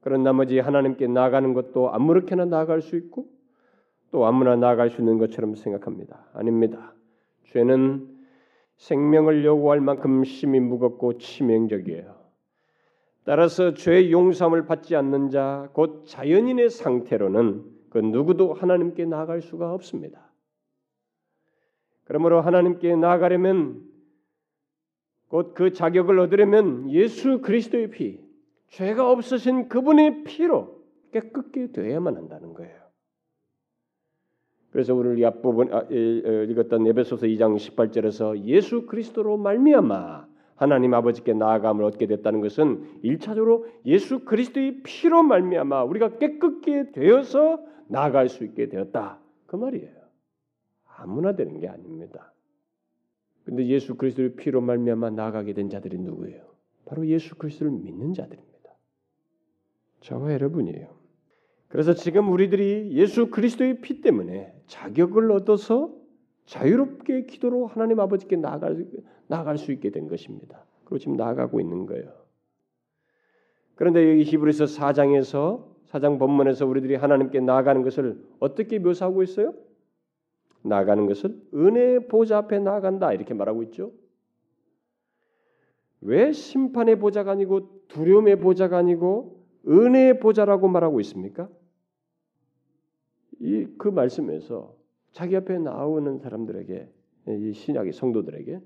그런 0.00 0.22
나머지 0.22 0.58
하나님께 0.58 1.06
나아가는 1.06 1.52
것도 1.54 1.92
아무렇게나 1.92 2.44
나아갈 2.44 2.82
수 2.82 2.96
있고 2.96 3.26
또 4.10 4.26
아무나 4.26 4.56
나아갈 4.56 4.90
수 4.90 5.00
있는 5.00 5.18
것처럼 5.18 5.54
생각합니다. 5.54 6.26
아닙니다. 6.32 6.94
죄는 7.44 8.08
생명을 8.76 9.44
요구할 9.44 9.80
만큼 9.80 10.24
심히 10.24 10.60
무겁고 10.60 11.18
치명적이에요. 11.18 12.16
따라서 13.24 13.74
죄의 13.74 14.10
용서함을 14.10 14.64
받지 14.64 14.96
않는 14.96 15.30
자, 15.30 15.68
곧 15.74 16.04
자연인의 16.06 16.70
상태로는 16.70 17.64
그 17.90 17.98
누구도 17.98 18.54
하나님께 18.54 19.04
나아갈 19.04 19.42
수가 19.42 19.74
없습니다. 19.74 20.30
그러므로 22.04 22.40
하나님께 22.40 22.96
나아가려면 22.96 23.82
곧 25.28 25.54
그 25.54 25.72
자격을 25.72 26.18
얻으려면 26.18 26.90
예수 26.90 27.42
그리스도의 27.42 27.90
피, 27.90 28.27
죄가 28.68 29.10
없으신 29.10 29.68
그분의 29.68 30.24
피로 30.24 30.82
깨끗게 31.12 31.72
되어야만 31.72 32.16
한다는 32.16 32.54
거예요. 32.54 32.76
그래서 34.70 34.94
오늘 34.94 35.18
이 35.18 35.24
앞부분 35.24 35.72
아, 35.72 35.82
읽었던 35.90 36.86
에베소서 36.86 37.26
2장 37.26 37.56
18절에서 37.56 38.38
예수 38.44 38.86
그리스도로 38.86 39.36
말미암아 39.38 40.28
하나님 40.56 40.92
아버지께 40.92 41.34
나아감을 41.34 41.84
얻게 41.84 42.06
됐다는 42.06 42.40
것은 42.40 43.00
일차적으로 43.02 43.66
예수 43.86 44.24
그리스도의 44.24 44.82
피로 44.82 45.22
말미암아 45.22 45.84
우리가 45.84 46.18
깨끗게 46.18 46.90
되어서 46.92 47.60
나아갈 47.86 48.28
수 48.28 48.44
있게 48.44 48.68
되었다. 48.68 49.20
그 49.46 49.56
말이에요. 49.56 49.96
아무나 50.96 51.34
되는 51.34 51.58
게 51.60 51.68
아닙니다. 51.68 52.34
근데 53.44 53.66
예수 53.66 53.94
그리스도의 53.94 54.34
피로 54.34 54.60
말미암아 54.60 55.10
나아가게 55.10 55.54
된 55.54 55.70
자들이 55.70 55.96
누구예요? 55.98 56.44
바로 56.84 57.06
예수 57.06 57.36
그리스도를 57.36 57.72
믿는 57.72 58.12
자들입니다. 58.12 58.47
저와 60.00 60.32
여러분이에요. 60.32 60.98
그래서 61.68 61.92
지금 61.92 62.30
우리들이 62.32 62.92
예수 62.92 63.30
그리스도의 63.30 63.80
피 63.80 64.00
때문에 64.00 64.54
자격을 64.66 65.30
얻어서 65.30 65.94
자유롭게 66.46 67.26
기도로 67.26 67.66
하나님 67.66 68.00
아버지께 68.00 68.36
나아갈, 68.36 68.86
나아갈 69.26 69.58
수 69.58 69.70
있게 69.72 69.90
된 69.90 70.08
것입니다. 70.08 70.64
그리고 70.84 70.98
지금 70.98 71.16
나아가고 71.16 71.60
있는 71.60 71.84
거예요. 71.84 72.10
그런데 73.74 74.10
여기 74.10 74.24
히브리서 74.24 74.64
4장에서 74.64 75.66
4장 75.88 76.18
본문에서 76.18 76.66
우리들이 76.66 76.94
하나님께 76.96 77.40
나아가는 77.40 77.82
것을 77.82 78.18
어떻게 78.40 78.78
묘사하고 78.78 79.22
있어요? 79.22 79.54
나아가는 80.62 81.06
것을 81.06 81.36
은혜 81.54 81.98
보좌 82.08 82.38
앞에 82.38 82.58
나아간다 82.58 83.12
이렇게 83.12 83.34
말하고 83.34 83.62
있죠. 83.64 83.92
왜 86.00 86.32
심판의 86.32 86.98
보좌가 86.98 87.32
아니고 87.32 87.86
두려움의 87.88 88.40
보좌가 88.40 88.78
아니고 88.78 89.37
은혜의 89.68 90.20
보좌라고 90.20 90.68
말하고 90.68 91.00
있습니까? 91.00 91.48
이 93.40 93.66
그 93.78 93.88
말씀에서 93.88 94.74
자기 95.12 95.36
앞에 95.36 95.58
나오는 95.58 96.18
사람들에게 96.18 96.88
이 97.28 97.52
신약의 97.52 97.92
성도들에게 97.92 98.60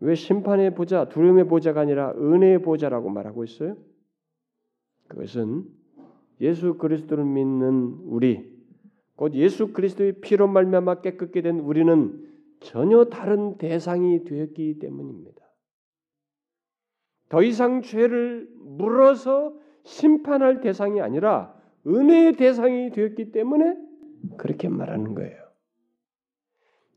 왜 0.00 0.14
심판의 0.14 0.74
보좌, 0.74 1.08
두려움의 1.08 1.46
보좌가 1.46 1.80
아니라 1.80 2.12
은혜의 2.16 2.62
보좌라고 2.62 3.08
말하고 3.10 3.44
있어요? 3.44 3.76
그것은 5.08 5.64
예수 6.40 6.74
그리스도를 6.74 7.24
믿는 7.24 8.00
우리, 8.04 8.52
곧 9.16 9.34
예수 9.34 9.72
그리스도의 9.72 10.20
피로 10.20 10.48
말미암아 10.48 11.00
깨끗게 11.00 11.42
된 11.42 11.60
우리는 11.60 12.28
전혀 12.60 13.04
다른 13.04 13.56
대상이 13.56 14.24
되었기 14.24 14.78
때문입니다. 14.80 15.42
더 17.28 17.42
이상 17.42 17.82
죄를 17.82 18.48
물어서 18.58 19.56
심판할 19.84 20.60
대상이 20.60 21.00
아니라 21.00 21.54
은혜의 21.86 22.34
대상이 22.34 22.90
되었기 22.90 23.32
때문에 23.32 23.76
그렇게 24.36 24.68
말하는 24.68 25.14
거예요. 25.14 25.44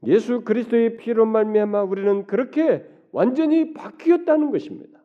예수 0.05 0.41
그리스도의 0.41 0.97
피로 0.97 1.25
말미암아 1.25 1.83
우리는 1.83 2.25
그렇게 2.25 2.85
완전히 3.11 3.73
바뀌었다는 3.73 4.51
것입니다. 4.51 4.97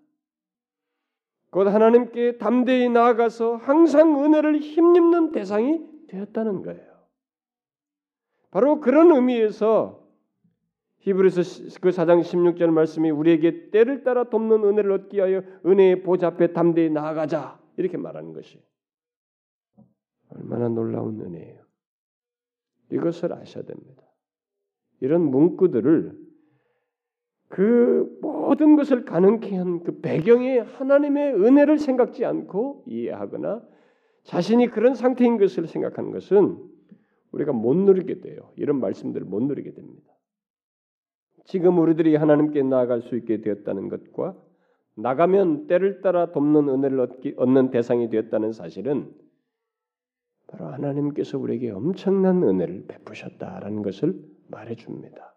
곧 1.50 1.66
하나님께 1.68 2.38
담대히 2.38 2.88
나아가서 2.88 3.56
항상 3.56 4.24
은혜를 4.24 4.58
힘입는 4.60 5.32
대상이 5.32 5.80
되었다는 6.08 6.62
거예요. 6.62 6.92
바로 8.50 8.80
그런 8.80 9.10
의미에서 9.12 10.02
히브리서 11.00 11.80
그 11.80 11.90
4장 11.90 12.20
16절 12.20 12.70
말씀이 12.70 13.10
우리에게 13.10 13.70
때를 13.70 14.04
따라 14.04 14.24
돕는 14.24 14.62
은혜를 14.64 14.92
얻기 14.92 15.16
위하여 15.16 15.42
은혜의 15.66 16.02
보좌 16.02 16.28
앞에 16.28 16.52
담대히 16.52 16.90
나아가자 16.90 17.61
이렇게 17.82 17.96
말하는 17.96 18.32
것이 18.32 18.62
얼마나 20.28 20.68
놀라운 20.68 21.20
은혜예요. 21.20 21.62
이것을 22.92 23.32
아셔야 23.32 23.64
됩니다. 23.64 24.02
이런 25.00 25.22
문구들을 25.22 26.22
그 27.48 28.18
모든 28.22 28.76
것을 28.76 29.04
가능케 29.04 29.56
한 29.56 29.82
그 29.82 30.00
배경에 30.00 30.58
하나님의 30.58 31.34
은혜를 31.34 31.78
생각지 31.78 32.24
않고 32.24 32.84
이해하거나 32.86 33.66
자신이 34.22 34.68
그런 34.68 34.94
상태인 34.94 35.36
것을 35.38 35.66
생각하는 35.66 36.12
것은 36.12 36.56
우리가 37.32 37.52
못 37.52 37.74
누리게 37.74 38.20
돼요. 38.20 38.52
이런 38.56 38.78
말씀들을 38.78 39.26
못 39.26 39.42
누리게 39.42 39.72
됩니다. 39.72 40.12
지금 41.44 41.78
우리들이 41.78 42.14
하나님께 42.14 42.62
나아갈 42.62 43.02
수 43.02 43.16
있게 43.16 43.40
되었다는 43.40 43.88
것과 43.88 44.36
나가면 44.94 45.66
때를 45.66 46.00
따라 46.00 46.32
돕는 46.32 46.68
은혜를 46.68 47.00
얻기, 47.00 47.34
얻는 47.36 47.70
대상이 47.70 48.08
되었다는 48.10 48.52
사실은 48.52 49.14
바로 50.46 50.66
하나님께서 50.66 51.38
우리에게 51.38 51.70
엄청난 51.70 52.42
은혜를 52.42 52.86
베푸셨다라는 52.86 53.82
것을 53.82 54.22
말해줍니다. 54.48 55.34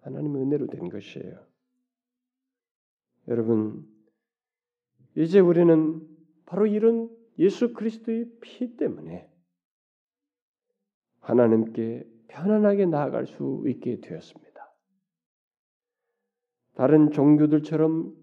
하나님의 0.00 0.42
은혜로 0.42 0.66
된 0.66 0.88
것이에요. 0.88 1.46
여러분, 3.28 3.86
이제 5.14 5.38
우리는 5.38 6.00
바로 6.46 6.66
이런 6.66 7.10
예수 7.38 7.72
그리스도의 7.72 8.26
피 8.40 8.76
때문에 8.76 9.30
하나님께 11.20 12.08
편안하게 12.28 12.86
나아갈 12.86 13.26
수 13.26 13.62
있게 13.68 14.00
되었습니다. 14.00 14.48
다른 16.74 17.10
종교들처럼 17.10 18.14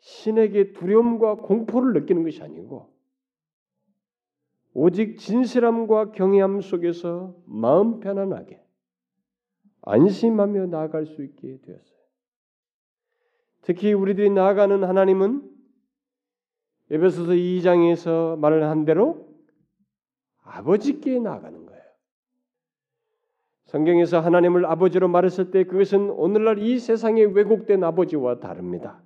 신에게 0.00 0.72
두려움과 0.72 1.36
공포를 1.36 1.92
느끼는 1.92 2.24
것이 2.24 2.42
아니고 2.42 2.90
오직 4.72 5.18
진실함과 5.18 6.12
경외함 6.12 6.60
속에서 6.60 7.36
마음 7.46 8.00
편안하게 8.00 8.62
안심하며 9.82 10.66
나아갈 10.66 11.06
수 11.06 11.22
있게 11.24 11.58
되었어요. 11.62 12.00
특히 13.62 13.92
우리들이 13.92 14.30
나아가는 14.30 14.82
하나님은 14.84 15.48
에베소서 16.90 17.32
2장에서 17.32 18.38
말을 18.38 18.64
한 18.64 18.84
대로 18.84 19.28
아버지께 20.42 21.18
나아가는 21.18 21.66
거예요. 21.66 21.80
성경에서 23.66 24.18
하나님을 24.20 24.66
아버지로 24.66 25.08
말했을 25.08 25.50
때 25.52 25.64
그것은 25.64 26.10
오늘날 26.10 26.58
이 26.58 26.78
세상의 26.78 27.26
왜곡된 27.34 27.84
아버지와 27.84 28.40
다릅니다. 28.40 29.02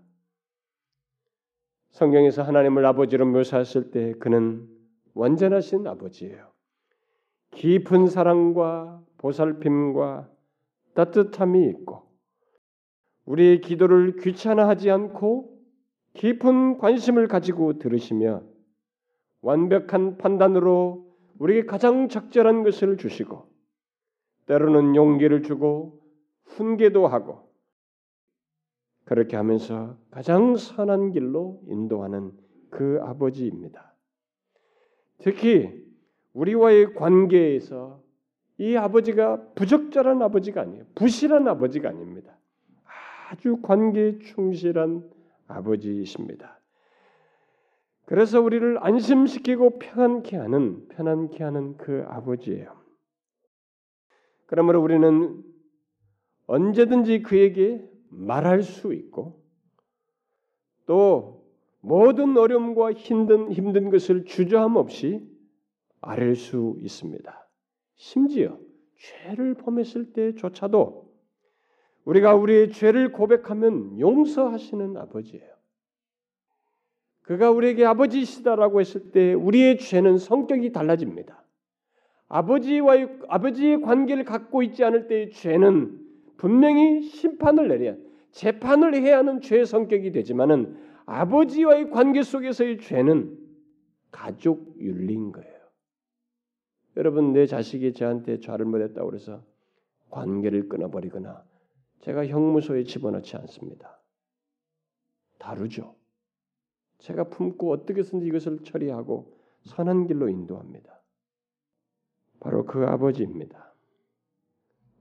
성경에서 1.95 2.43
하나님을 2.43 2.85
아버지로 2.87 3.25
묘사했을 3.27 3.93
때 3.93 4.15
그는 4.15 4.69
완전하신 5.15 5.87
아버지예요. 5.87 6.51
깊은 7.53 8.09
사랑과 8.09 9.01
보살핌과 9.19 10.29
따뜻함이 10.95 11.69
있고 11.69 12.03
우리의 13.27 13.61
기도를 13.61 14.17
귀찮아하지 14.17 14.91
않고 14.91 15.57
깊은 16.15 16.79
관심을 16.79 17.29
가지고 17.29 17.79
들으시며 17.79 18.43
완벽한 19.41 20.19
판단으로 20.19 21.15
우리에게 21.39 21.67
가장 21.67 22.09
적절한 22.09 22.65
것을 22.65 22.97
주시고 22.97 23.49
때로는 24.47 24.97
용기를 24.97 25.43
주고 25.45 26.01
훈계도 26.47 27.07
하고 27.07 27.54
그렇게 29.05 29.37
하면서 29.37 29.97
가장 30.11 30.57
선한 30.57 31.13
길로 31.13 31.61
인도하는 31.69 32.33
그 32.71 32.99
아버지입니다. 33.03 33.95
특히 35.19 35.85
우리와의 36.33 36.95
관계에서 36.95 38.03
이 38.59 38.77
아버지가 38.77 39.53
부적절한 39.55 40.23
아버지가 40.23 40.63
아니에요. 40.63 40.85
부실한 40.95 41.47
아버지가 41.49 41.89
아닙니다. 41.89 42.37
아주 43.29 43.61
관계에 43.63 44.19
충실한 44.19 45.11
아버지이십니다. 45.47 46.61
그래서 48.07 48.41
우리를 48.41 48.79
안심시키고 48.85 49.79
편안케 49.79 50.37
하는 50.37 50.89
편안케 50.89 51.43
하는 51.43 51.77
그 51.77 52.05
아버지예요. 52.09 52.73
그러므로 54.47 54.83
우리는 54.83 55.43
언제든지 56.47 57.23
그에게 57.23 57.91
말할 58.17 58.63
수 58.63 58.93
있고 58.93 59.43
또 60.87 61.45
모든 61.81 62.37
어려움과 62.37 62.93
힘든 62.93 63.53
힘든 63.53 63.91
것을 63.91 64.25
주저함 64.25 64.77
없이 64.77 65.23
아뢰 66.01 66.35
수 66.35 66.77
있습니다. 66.81 67.49
심지어 67.97 68.59
죄를 68.97 69.55
범했을 69.55 70.13
때조차도 70.13 71.13
우리가 72.05 72.35
우리의 72.35 72.73
죄를 72.73 73.13
고백하면 73.13 73.99
용서하시는 73.99 74.97
아버지예요. 74.97 75.55
그가 77.23 77.51
우리에게 77.51 77.87
아버지시다라고 77.87 78.81
했을 78.81 79.11
때 79.11 79.33
우리의 79.33 79.79
죄는 79.79 80.19
성격이 80.19 80.73
달라집니다. 80.73 81.43
아버지와의 82.29 83.21
아버지의 83.29 83.81
관계를 83.81 84.25
갖고 84.25 84.63
있지 84.63 84.85
않을 84.85 85.07
때의 85.07 85.31
죄는 85.31 86.04
분명히 86.37 87.03
심판을 87.03 87.69
내려야 87.69 87.97
재판을 88.33 88.95
해야 88.95 89.19
하는 89.19 89.41
죄의 89.41 89.67
성격이 89.67 90.13
되지만은 90.13 90.77
아버지와의 91.07 91.91
관계 91.91 92.23
속에서의 92.23 92.79
죄는 92.79 93.39
가족 94.11 94.75
윤리인 94.81 95.33
거예요. 95.33 95.55
여러분 96.97 97.33
내 97.33 97.47
자식이 97.47 97.93
저한테 97.93 98.41
죄를 98.41 98.65
못했다고 98.65 99.09
그래서 99.09 99.43
관계를 100.11 100.69
끊어버리거나 100.69 101.45
제가 102.01 102.27
형무소에 102.27 102.85
집어넣지 102.85 103.37
않습니다. 103.37 104.01
다르죠. 105.39 105.97
제가 106.99 107.29
품고 107.29 107.71
어떻게든지 107.73 108.27
이것을 108.27 108.61
처리하고 108.63 109.37
선한 109.63 110.07
길로 110.07 110.29
인도합니다. 110.29 111.03
바로 112.41 112.65
그 112.65 112.85
아버지입니다. 112.85 113.74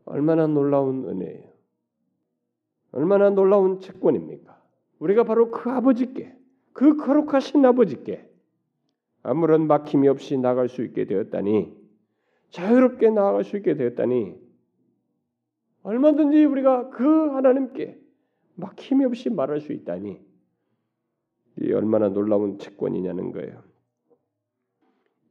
얼마나 0.06 0.48
놀라운 0.48 1.08
은혜예요. 1.08 1.54
얼마나 2.92 3.30
놀라운 3.30 3.80
채권입니까? 3.80 4.62
우리가 5.00 5.24
바로 5.24 5.52
그 5.52 5.70
아버지께, 5.70 6.36
그 6.74 6.98
거룩하신 6.98 7.66
아버지께 7.66 8.30
아무런 9.24 9.68
막힘이 9.68 10.08
없이 10.08 10.38
나갈 10.38 10.70
수 10.70 10.84
있게 10.84 11.06
되었다니, 11.06 11.76
자유롭게 12.52 13.10
나아갈 13.10 13.44
수 13.44 13.58
있게 13.58 13.76
되었다니, 13.76 14.36
얼마든지 15.84 16.46
우리가 16.46 16.90
그 16.90 17.32
하나님께 17.32 18.00
막힘이 18.56 19.06
없이 19.06 19.30
말할 19.30 19.60
수 19.62 19.74
있다니, 19.74 20.22
이 21.62 21.72
얼마나 21.72 22.10
놀라운 22.10 22.60
채권이냐는 22.60 23.32
거예요. 23.32 23.64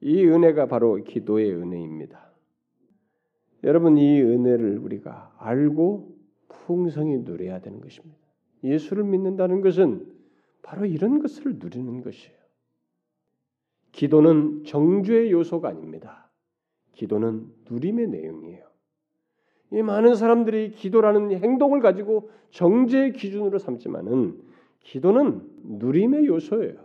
이 0.00 0.26
은혜가 0.26 0.66
바로 0.66 0.96
기도의 0.96 1.54
은혜입니다. 1.54 2.31
여러분 3.64 3.96
이 3.96 4.20
은혜를 4.20 4.78
우리가 4.78 5.34
알고 5.38 6.16
풍성히 6.48 7.18
누려야 7.18 7.60
되는 7.60 7.80
것입니다. 7.80 8.18
예수를 8.64 9.04
믿는다는 9.04 9.60
것은 9.60 10.06
바로 10.62 10.86
이런 10.86 11.20
것을 11.20 11.56
누리는 11.58 12.02
것이에요. 12.02 12.36
기도는 13.92 14.64
정죄의 14.64 15.32
요소가 15.32 15.68
아닙니다. 15.68 16.30
기도는 16.92 17.46
누림의 17.70 18.08
내용이에요. 18.08 18.64
이 19.72 19.82
많은 19.82 20.14
사람들이 20.14 20.72
기도라는 20.72 21.32
행동을 21.32 21.80
가지고 21.80 22.30
정죄의 22.50 23.12
기준으로 23.14 23.58
삼지만은 23.58 24.38
기도는 24.80 25.42
누림의 25.64 26.26
요소예요. 26.26 26.76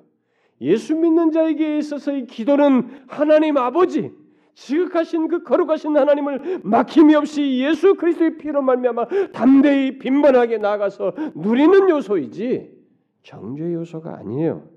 예수 0.61 0.95
믿는 0.95 1.31
자에게 1.31 1.77
있어서의 1.77 2.27
기도는 2.27 3.05
하나님 3.07 3.57
아버지 3.57 4.11
지극하신 4.57 5.27
그 5.27 5.43
거룩하신 5.43 5.95
하나님을 5.95 6.61
막힘이 6.63 7.13
없이 7.13 7.59
예수 7.59 7.93
그리스도의 7.93 8.37
피로 8.37 8.63
말미암아 8.63 9.31
담대히 9.31 9.99
빈번하게 9.99 10.57
나가서 10.57 11.13
누리는 11.35 11.89
요소이지 11.89 12.75
정죄 13.21 13.71
요소가 13.73 14.17
아니에요. 14.17 14.67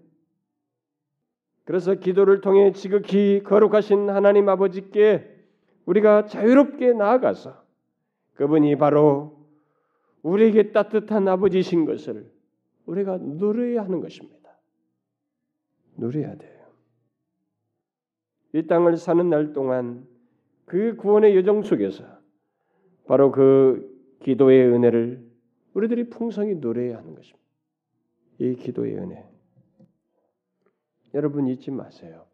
그래서 1.64 1.94
기도를 1.94 2.42
통해 2.42 2.72
지극히 2.72 3.42
거룩하신 3.42 4.10
하나님 4.10 4.50
아버지께 4.50 5.26
우리가 5.86 6.26
자유롭게 6.26 6.92
나아가서 6.92 7.62
그분이 8.34 8.76
바로 8.76 9.46
우리에게 10.22 10.72
따뜻한 10.72 11.26
아버지신 11.26 11.86
것을 11.86 12.30
우리가 12.84 13.16
누려야 13.18 13.84
하는 13.84 14.00
것입니다. 14.00 14.50
누려야 15.96 16.36
돼요. 16.36 16.59
이 18.52 18.66
땅을 18.66 18.96
사는 18.96 19.28
날 19.28 19.52
동안 19.52 20.06
그 20.64 20.96
구원의 20.96 21.36
여정 21.36 21.62
속에서 21.62 22.04
바로 23.06 23.30
그 23.32 23.90
기도의 24.20 24.68
은혜를 24.68 25.28
우리들이 25.74 26.10
풍성히 26.10 26.56
누려야 26.56 26.98
하는 26.98 27.14
것입니다. 27.14 27.40
이 28.38 28.54
기도의 28.54 28.96
은혜. 28.96 29.28
여러분 31.14 31.46
잊지 31.46 31.70
마세요. 31.70 32.26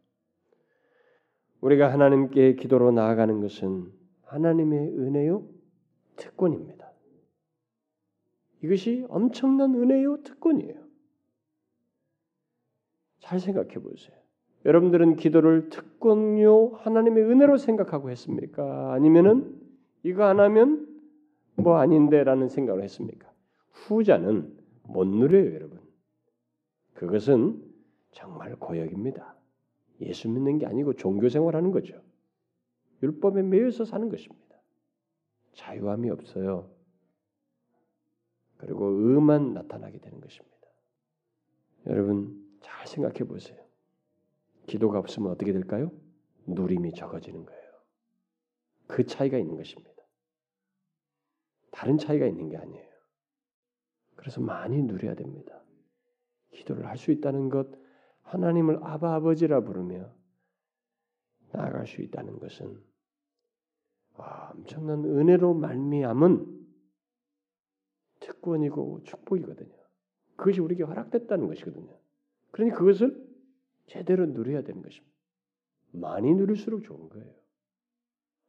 우리가 1.61 1.91
하나님께 1.91 2.55
기도로 2.55 2.91
나아가는 2.91 3.41
것은 3.41 3.91
하나님의 4.23 4.89
은혜요 4.97 5.47
특권입니다. 6.15 6.91
이것이 8.63 9.05
엄청난 9.09 9.73
은혜요 9.75 10.23
특권이에요. 10.23 10.87
잘 13.19 13.39
생각해 13.39 13.75
보세요. 13.75 14.15
여러분들은 14.67 15.15
기도를 15.15 15.69
특권요 15.69 16.75
하나님의 16.75 17.23
은혜로 17.23 17.57
생각하고 17.57 18.09
했습니까? 18.11 18.93
아니면은 18.93 19.57
이거 20.03 20.25
안 20.25 20.41
하면 20.41 20.85
뭐 21.55 21.77
아닌데라는 21.77 22.49
생각을 22.49 22.83
했습니까? 22.83 23.31
후자는 23.71 24.57
못 24.83 25.07
누려요, 25.07 25.55
여러분. 25.55 25.79
그것은 26.95 27.63
정말 28.11 28.55
고역입니다. 28.57 29.35
예수 30.01 30.29
믿는 30.29 30.57
게 30.59 30.65
아니고 30.65 30.93
종교 30.93 31.29
생활하는 31.29 31.71
거죠. 31.71 32.01
율법에 33.01 33.43
매여서 33.43 33.85
사는 33.85 34.09
것입니다. 34.09 34.57
자유함이 35.53 36.09
없어요. 36.09 36.69
그리고 38.57 38.85
의만 38.85 39.53
나타나게 39.53 39.99
되는 39.99 40.19
것입니다. 40.19 40.57
여러분 41.85 42.45
잘 42.59 42.85
생각해 42.85 43.19
보세요. 43.19 43.66
기도가 44.67 44.99
없으면 44.99 45.31
어떻게 45.31 45.51
될까요? 45.53 45.91
누림이 46.45 46.93
적어지는 46.93 47.45
거예요. 47.45 47.71
그 48.87 49.05
차이가 49.05 49.37
있는 49.37 49.55
것입니다. 49.57 49.91
다른 51.71 51.97
차이가 51.97 52.25
있는 52.25 52.49
게 52.49 52.57
아니에요. 52.57 52.87
그래서 54.15 54.41
많이 54.41 54.81
누려야 54.81 55.15
됩니다. 55.15 55.61
기도를 56.51 56.85
할 56.87 56.97
수 56.97 57.11
있다는 57.11 57.49
것, 57.49 57.67
하나님을 58.23 58.79
아바 58.83 59.15
아버지라 59.15 59.61
부르며 59.61 60.13
나아갈 61.51 61.87
수 61.87 62.01
있다는 62.01 62.39
것은 62.39 62.81
아, 64.15 64.51
엄청난 64.51 65.05
은혜로 65.05 65.53
말미암은 65.53 66.57
특권이고 68.19 69.03
축복이거든요. 69.03 69.75
그것이 70.35 70.59
우리에게 70.59 70.83
허락됐다는 70.83 71.47
것이거든요. 71.47 71.97
그러니 72.51 72.71
그것을 72.71 73.26
제대로 73.87 74.25
누려야 74.25 74.61
되는 74.61 74.81
것입니다. 74.81 75.15
많이 75.91 76.33
누릴수록 76.33 76.83
좋은 76.83 77.09
거예요. 77.09 77.33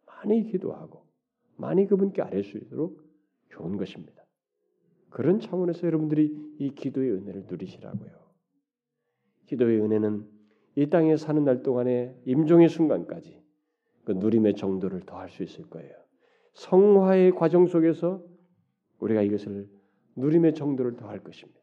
많이 0.07 0.45
기도하고 0.45 1.07
많이 1.57 1.87
그분께 1.87 2.23
아뢰 2.23 2.43
수 2.43 2.59
있도록 2.59 3.03
좋은 3.51 3.77
것입니다. 3.77 4.25
그런 5.11 5.41
차원에서 5.41 5.87
여러분들이 5.87 6.55
이 6.59 6.75
기도의 6.75 7.13
은혜를 7.13 7.47
누리시라고요. 7.49 8.11
기도의 9.47 9.81
은혜는 9.81 10.29
이 10.77 10.91
땅에 10.91 11.17
사는 11.17 11.43
날 11.45 11.63
동안에 11.63 12.21
임종의 12.27 12.69
순간까지 12.69 13.43
그 14.05 14.13
누림의 14.13 14.55
정도를 14.55 15.01
더할 15.01 15.31
수 15.31 15.43
있을 15.43 15.69
거예요. 15.69 15.95
성화의 16.55 17.33
과정 17.33 17.67
속에서 17.67 18.23
우리가 18.99 19.23
이것을 19.23 19.69
누림의 20.17 20.55
정도를 20.55 20.97
더할 20.97 21.23
것입니다. 21.23 21.59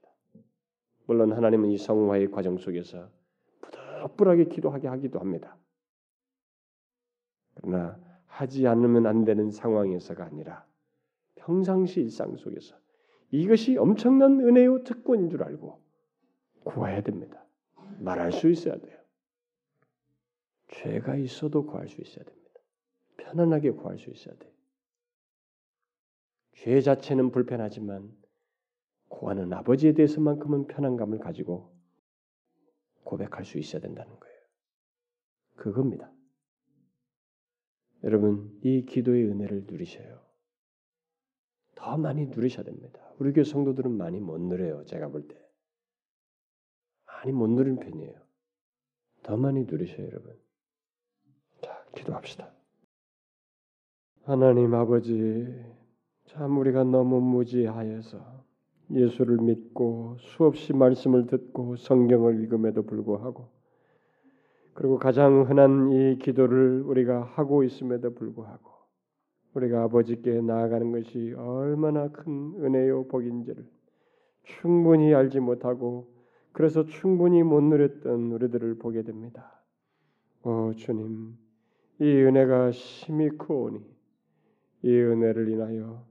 물론 1.05 1.33
하나님은 1.33 1.69
이 1.71 1.77
성화의 1.77 2.31
과정 2.31 2.57
속에서 2.57 3.09
부득불하게 4.05 4.45
기도하게 4.45 4.87
하기도 4.87 5.19
합니다. 5.19 5.57
그러나 7.55 7.99
하지 8.27 8.67
않으면 8.67 9.07
안 9.07 9.25
되는 9.25 9.49
상황에서가 9.49 10.25
아니라 10.25 10.65
평상시 11.35 12.01
일상 12.01 12.35
속에서 12.35 12.75
이것이 13.31 13.77
엄청난 13.77 14.39
은혜요 14.39 14.83
특권인 14.83 15.29
줄 15.29 15.43
알고 15.43 15.81
구해야 16.63 17.01
됩니다. 17.01 17.43
말할 17.99 18.31
수 18.31 18.49
있어야 18.49 18.77
돼요. 18.77 18.97
죄가 20.67 21.15
있어도 21.15 21.65
구할 21.65 21.87
수 21.87 22.01
있어야 22.01 22.23
됩니다. 22.25 22.51
편안하게 23.17 23.71
구할 23.71 23.97
수 23.97 24.09
있어야 24.09 24.35
돼요. 24.35 24.51
죄 26.53 26.81
자체는 26.81 27.31
불편하지만 27.31 28.11
구하는 29.07 29.53
아버지에 29.53 29.93
대해서만큼은 29.93 30.67
편안감을 30.67 31.19
가지고 31.19 31.74
고백할 33.05 33.45
수 33.45 33.57
있어야 33.57 33.81
된다는 33.81 34.19
거예요. 34.19 34.35
그겁니다. 35.55 36.11
여러분, 38.03 38.59
이 38.63 38.85
기도의 38.85 39.25
은혜를 39.25 39.63
누리셔요. 39.65 40.25
더 41.75 41.97
많이 41.97 42.25
누리셔야 42.25 42.65
됩니다. 42.65 42.99
우리 43.19 43.31
교회 43.31 43.43
성도들은 43.43 43.91
많이 43.91 44.19
못 44.19 44.39
누려요. 44.39 44.83
제가 44.85 45.07
볼 45.07 45.27
때. 45.27 45.35
많이 47.05 47.31
못 47.31 47.47
누리는 47.47 47.79
편이에요. 47.79 48.13
더 49.23 49.37
많이 49.37 49.63
누리셔요, 49.63 50.05
여러분. 50.05 50.37
자, 51.61 51.85
기도합시다. 51.95 52.53
하나님 54.23 54.73
아버지, 54.73 55.63
참 56.25 56.57
우리가 56.57 56.83
너무 56.83 57.21
무지하여서 57.21 58.44
예수를 58.91 59.37
믿고 59.37 60.17
수없이 60.19 60.73
말씀을 60.73 61.27
듣고 61.27 61.75
성경을 61.75 62.43
읽음에도 62.43 62.83
불구하고 62.83 63.47
그리고 64.73 64.99
가장 64.99 65.49
흔한 65.49 65.91
이 65.91 66.19
기도를 66.19 66.83
우리가 66.85 67.23
하고 67.23 67.63
있음에도 67.63 68.13
불구하고 68.13 68.71
우리가 69.53 69.83
아버지께 69.83 70.41
나아가는 70.41 70.91
것이 70.91 71.33
얼마나 71.37 72.09
큰 72.09 72.53
은혜요 72.59 73.07
복인지를 73.07 73.65
충분히 74.43 75.13
알지 75.13 75.39
못하고 75.39 76.13
그래서 76.51 76.85
충분히 76.85 77.41
못 77.43 77.61
누렸던 77.61 78.31
우리들을 78.31 78.77
보게 78.77 79.03
됩니다. 79.03 79.61
오 80.43 80.73
주님, 80.73 81.37
이 81.99 82.05
은혜가 82.05 82.71
심히 82.71 83.29
크오니 83.29 83.79
이 84.83 84.89
은혜를 84.89 85.49
인하여 85.49 86.05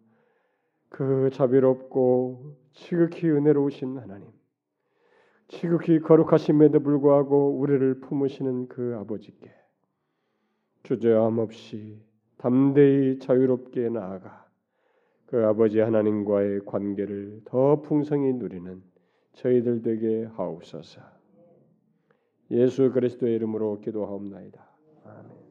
그 0.88 1.30
자비롭고 1.32 2.63
지극히 2.74 3.30
은혜로우신 3.30 3.98
하나님, 3.98 4.28
지극히 5.48 6.00
거룩하심에도 6.00 6.80
불구하고 6.80 7.58
우리를 7.58 8.00
품으시는 8.00 8.68
그 8.68 8.96
아버지께 8.98 9.50
주저함 10.82 11.38
없이 11.38 12.02
담대히 12.36 13.18
자유롭게 13.20 13.88
나아가 13.88 14.46
그 15.26 15.46
아버지 15.46 15.80
하나님과의 15.80 16.64
관계를 16.66 17.42
더 17.46 17.80
풍성히 17.80 18.32
누리는 18.34 18.82
저희들 19.32 19.82
되게 19.82 20.24
하옵소서. 20.24 21.00
예수 22.50 22.92
그리스도의 22.92 23.34
이름으로 23.36 23.80
기도하옵나이다. 23.80 24.64
아멘. 25.04 25.43